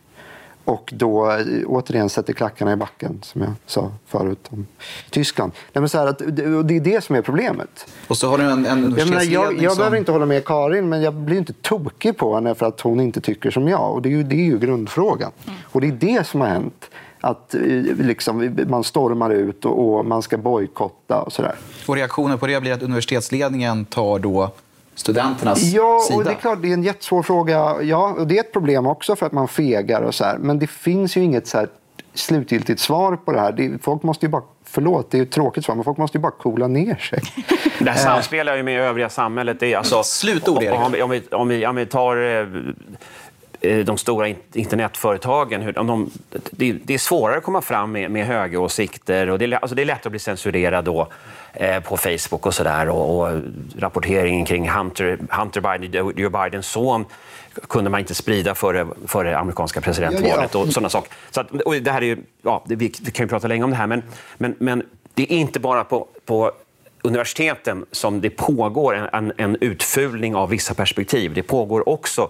och 0.66 0.94
då 0.96 1.38
återigen 1.66 2.10
sätter 2.10 2.34
klackarna 2.34 2.74
i 2.74 2.76
backen, 2.76 3.20
som 3.24 3.42
jag 3.42 3.52
sa 3.66 3.92
förut 4.08 4.48
om 4.50 4.68
Tyskland. 5.10 5.52
Nej, 5.74 5.80
men 5.82 5.90
så 5.90 5.98
att, 5.98 6.20
det 6.20 6.76
är 6.76 6.80
det 6.80 7.04
som 7.04 7.16
är 7.16 7.22
problemet. 7.22 7.88
Och 8.08 8.18
så 8.18 8.30
har 8.30 8.38
du 8.38 8.44
en, 8.44 8.66
en 8.66 8.96
jag, 8.98 9.10
menar, 9.10 9.24
jag, 9.24 9.62
jag 9.62 9.72
som... 9.72 9.78
behöver 9.78 9.98
inte 9.98 10.12
hålla 10.12 10.26
med 10.26 10.46
Karin, 10.46 10.90
men 10.90 11.02
jag 11.02 11.14
blir 11.14 11.38
inte 11.38 11.54
tokig 11.54 12.18
på 12.18 12.36
henne 12.36 12.56
för 12.56 12.66
att 12.66 12.82
hon 12.82 13.00
inte 13.00 13.22
tycker 13.22 13.52
som 13.52 13.68
jag. 13.68 13.92
Och 13.92 14.02
det 14.02 14.10
är 14.10 14.12
ju, 14.12 14.24
det 14.24 14.36
är 14.36 14.46
ju 14.46 14.60
grundfrågan. 14.60 15.32
Mm. 15.46 15.60
Och 15.64 15.82
det 15.82 15.88
är 15.88 15.92
det 15.92 16.28
som 16.28 16.42
har 16.42 16.48
hänt. 16.48 16.90
Att 17.22 17.56
eh, 17.56 17.62
liksom, 18.00 18.56
man 18.68 18.84
stormar 18.84 19.30
ut 19.30 19.66
och, 19.66 19.98
och 19.98 20.06
man 20.06 20.22
ska 20.22 20.38
bojkotta 20.38 21.22
och 21.22 21.34
sådär. 21.34 21.56
Och 21.88 21.96
reaktionen 21.96 22.38
på 22.38 22.48
det 22.48 22.62
blir 22.62 22.74
att 22.74 22.84
universitetsledningen 22.84 23.86
tar 23.86 24.20
då 24.20 24.52
studenternas 25.02 25.64
ja, 25.64 26.00
sida? 26.08 26.18
Och 26.18 26.24
det 26.24 26.30
är 26.30 26.36
klart, 26.36 26.62
det 26.62 26.70
är 26.70 26.74
en 26.74 26.84
jättesvår 26.84 27.24
fråga. 27.24 27.82
Ja, 27.82 28.16
och 28.20 28.28
det 28.28 28.38
är 28.38 28.40
ett 28.40 28.54
problem 28.54 28.88
också 28.88 29.16
för 29.16 29.26
att 29.26 29.32
man 29.32 29.48
fegar 29.48 30.02
och 30.02 30.16
så 30.16 30.24
här. 30.24 30.38
Men 30.38 30.60
det 30.60 30.68
finns 30.68 31.18
ju 31.18 31.24
inget 31.24 31.48
så 31.48 31.58
här 31.58 31.68
slutgiltigt 32.14 32.80
svar 32.80 33.16
på 33.16 33.32
det 33.32 33.40
här. 33.40 33.52
Det, 33.52 33.84
folk 33.84 34.04
måste 34.04 34.26
ju 34.26 34.30
bara 34.30 34.44
Förlåt, 34.74 35.12
det 35.12 35.18
är 35.18 35.22
ett 35.22 35.32
tråkigt 35.32 35.66
svar, 35.66 35.76
men 35.76 35.84
folk 35.84 35.98
måste 35.98 36.18
ju 36.18 36.22
bara 36.22 36.32
coola 36.32 36.68
ner 36.68 36.96
sig. 36.96 37.20
Det 37.80 37.92
här 37.92 37.98
samspelar 37.98 38.56
ju 38.56 38.64
med 38.64 38.82
övriga 38.82 39.10
samhället. 39.10 39.60
Det 39.60 39.74
är 39.74 39.78
alltså, 39.78 40.04
Slutord, 40.04 40.64
Erik. 40.64 40.80
Om, 40.80 40.96
om, 41.04 41.10
vi, 41.10 41.22
om, 41.32 41.48
vi, 41.48 41.66
om 41.66 41.76
vi 41.76 41.86
tar 41.86 42.18
eh, 42.18 42.48
eh, 43.62 43.86
de 43.86 43.98
stora 43.98 44.28
internetföretagen. 44.54 45.62
Hur, 45.62 45.74
de, 45.74 46.12
det, 46.52 46.72
det, 46.72 46.94
är 46.94 46.98
svårare 46.98 47.38
att 47.38 47.44
komma 47.44 47.62
fram 47.62 47.92
med, 47.92 48.12
med 48.12 48.26
högeråsikter. 48.26 49.30
Och 49.30 49.40
det, 49.40 49.46
är, 49.46 49.52
alltså 49.54 49.76
det 49.76 49.82
är 49.82 49.86
lätt 49.86 50.06
att 50.06 50.12
bli 50.12 50.20
censurerad 50.20 50.86
då 50.86 51.02
Eh, 51.02 51.08
på 51.84 51.98
Facebook 51.98 52.46
och 52.46 52.54
sådär. 52.54 52.90
Och, 52.90 53.20
och 53.20 53.42
rapporteringen 53.78 54.46
kring 54.46 54.70
Hunter, 54.70 55.20
Hunter 55.30 55.62
Biden, 55.62 56.14
Joe 56.16 56.30
Bidens 56.30 56.68
son 56.68 57.06
kunde 57.70 57.90
man 57.90 58.00
inte 58.00 58.16
sprida 58.16 58.56
före, 58.56 58.88
före 59.08 59.38
amerikanska 59.38 59.82
presidentvalet 59.82 60.56
och 60.56 60.68
sådana 60.68 60.90
saker. 60.90 61.12
Så 61.32 61.42
att, 61.42 61.52
och 61.52 61.74
det 61.74 61.92
här 61.92 62.02
är 62.02 62.06
ju, 62.06 62.18
ja, 62.42 62.64
vi, 62.68 62.90
kan 62.90 63.26
ju 63.26 63.30
prata 63.30 63.48
länge 63.48 63.64
om 63.64 63.70
det 63.70 63.76
här, 63.76 63.88
men, 63.88 64.04
men, 64.38 64.56
men 64.60 64.84
det 65.14 65.34
är 65.34 65.38
inte 65.38 65.60
bara 65.60 65.84
på, 65.84 66.08
på 66.26 66.52
universiteten 67.02 67.86
som 67.92 68.22
det 68.22 68.30
pågår 68.30 68.96
en, 68.96 69.10
en, 69.14 69.34
en 69.38 69.58
utfulning 69.62 70.36
av 70.36 70.50
vissa 70.50 70.74
perspektiv. 70.74 71.34
Det 71.34 71.44
pågår 71.44 71.90
också 71.90 72.22
eh, 72.22 72.30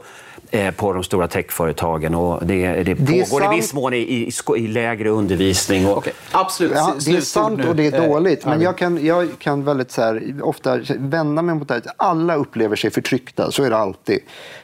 på 0.76 0.94
de 0.94 1.04
stora 1.04 1.28
techföretagen 1.28 2.16
och 2.16 2.46
det, 2.46 2.84
det, 2.84 2.94
det 2.94 3.30
pågår 3.30 3.54
i 3.54 3.56
viss 3.56 3.74
mån 3.74 3.94
i, 3.94 3.98
i, 3.98 4.32
i 4.58 4.68
lägre 4.68 5.10
undervisning. 5.10 5.88
Och... 5.88 5.98
Okay. 5.98 6.14
Absolut. 6.32 6.72
Ja, 6.76 6.96
det 7.06 7.12
är 7.12 7.22
sant 7.22 7.66
och 7.66 7.76
det 7.76 7.88
är 7.88 8.08
dåligt. 8.08 8.46
Men 8.46 8.62
jag 8.62 8.78
kan, 8.78 9.06
jag 9.06 9.30
kan 9.40 9.64
väldigt 9.64 9.92
så 9.92 10.02
här, 10.02 10.36
ofta 10.42 10.80
vända 10.98 11.42
mig 11.42 11.56
mot 11.56 11.68
det 11.68 11.74
här. 11.74 11.84
Alla 11.98 12.36
upplever 12.36 12.76
sig 12.76 12.92
förtryckta, 12.92 13.52
så 13.52 13.64
är 13.64 13.70
det 13.70 13.78
alltid. 13.78 14.20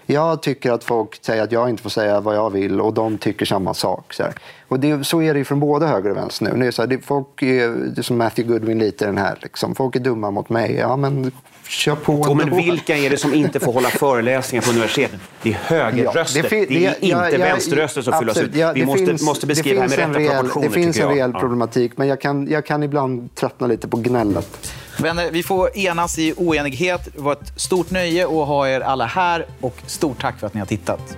Jag 0.05 0.41
tycker 0.41 0.71
att 0.71 0.83
folk 0.83 1.19
säger 1.21 1.43
att 1.43 1.51
jag 1.51 1.69
inte 1.69 1.83
får 1.83 1.89
säga 1.89 2.19
vad 2.19 2.35
jag 2.35 2.49
vill 2.49 2.81
och 2.81 2.93
de 2.93 3.17
tycker 3.17 3.45
samma 3.45 3.73
sak. 3.73 4.13
Så, 4.13 4.23
och 4.67 4.79
det, 4.79 5.03
så 5.03 5.21
är 5.21 5.33
det 5.33 5.45
från 5.45 5.59
både 5.59 5.87
höger 5.87 6.09
och 6.09 6.17
vänster 6.17 6.45
nu. 6.45 6.59
Det 6.59 6.67
är, 6.67 6.71
så 6.71 6.81
här, 6.81 6.89
det, 6.89 7.05
folk 7.05 7.43
är, 7.43 7.69
det 7.69 8.01
är 8.01 8.03
som 8.03 8.17
Matthew 8.17 8.53
Goodwin 8.53 8.79
lite 8.79 9.05
den 9.05 9.17
här. 9.17 9.37
Liksom. 9.41 9.75
Folk 9.75 9.95
är 9.95 9.99
dumma 9.99 10.31
mot 10.31 10.49
mig. 10.49 10.75
Ja, 10.75 10.97
men 10.97 11.31
kör 11.69 11.95
på 11.95 12.13
och 12.13 12.37
Men 12.37 12.55
vilka 12.55 12.97
är 12.97 13.09
det 13.09 13.17
som 13.17 13.33
inte 13.33 13.59
får 13.59 13.73
hålla 13.73 13.89
föreläsningar 13.89 14.63
på 14.63 14.69
universiteten? 14.69 15.19
Det 15.41 15.49
är 15.49 15.53
högerröster. 15.53 16.43
Ja, 16.43 16.49
det, 16.49 16.65
det, 16.65 16.85
är 16.85 17.03
inte 17.03 17.07
ja, 17.07 17.37
vänsterröster 17.37 18.01
som 18.01 18.19
fylls 18.19 18.37
ut. 18.37 18.51
Vi 18.75 18.85
måste, 18.85 19.05
finns, 19.05 19.21
måste 19.21 19.47
beskriva 19.47 19.87
det 19.87 19.95
här 19.95 20.07
med 20.07 20.15
rätta 20.15 20.33
proportioner. 20.33 20.67
Det 20.67 20.73
finns 20.73 20.99
en 20.99 21.09
rejäl 21.09 21.33
problematik, 21.33 21.91
men 21.95 22.07
jag 22.07 22.21
kan, 22.21 22.47
jag 22.47 22.65
kan 22.65 22.83
ibland 22.83 23.35
tröttna 23.35 23.67
lite 23.67 23.87
på 23.87 23.97
gnället. 23.97 24.73
Vänner, 24.99 25.31
vi 25.31 25.43
får 25.43 25.77
enas 25.77 26.19
i 26.19 26.33
oenighet. 26.37 27.09
Det 27.15 27.21
var 27.21 27.33
ett 27.33 27.61
stort 27.61 27.91
nöje 27.91 28.25
att 28.25 28.47
ha 28.47 28.67
er 28.67 28.81
alla 28.81 29.05
här 29.05 29.45
och 29.61 29.77
stort 29.85 30.21
tack 30.21 30.39
för 30.39 30.47
att 30.47 30.53
ni 30.53 30.59
har 30.59 30.67
tittat. 30.67 31.17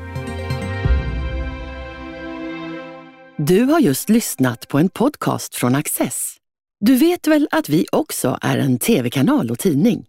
Du 3.38 3.64
har 3.64 3.80
just 3.80 4.10
lyssnat 4.10 4.68
på 4.68 4.78
en 4.78 4.90
podcast 4.90 5.56
från 5.56 5.76
Access. 5.76 6.36
Du 6.80 6.96
vet 6.96 7.28
väl 7.28 7.48
att 7.52 7.70
vi 7.70 7.86
också 7.92 8.38
är 8.42 8.58
en 8.58 8.80
tv-kanal 8.80 9.52
och 9.52 9.60
tidning? 9.60 10.09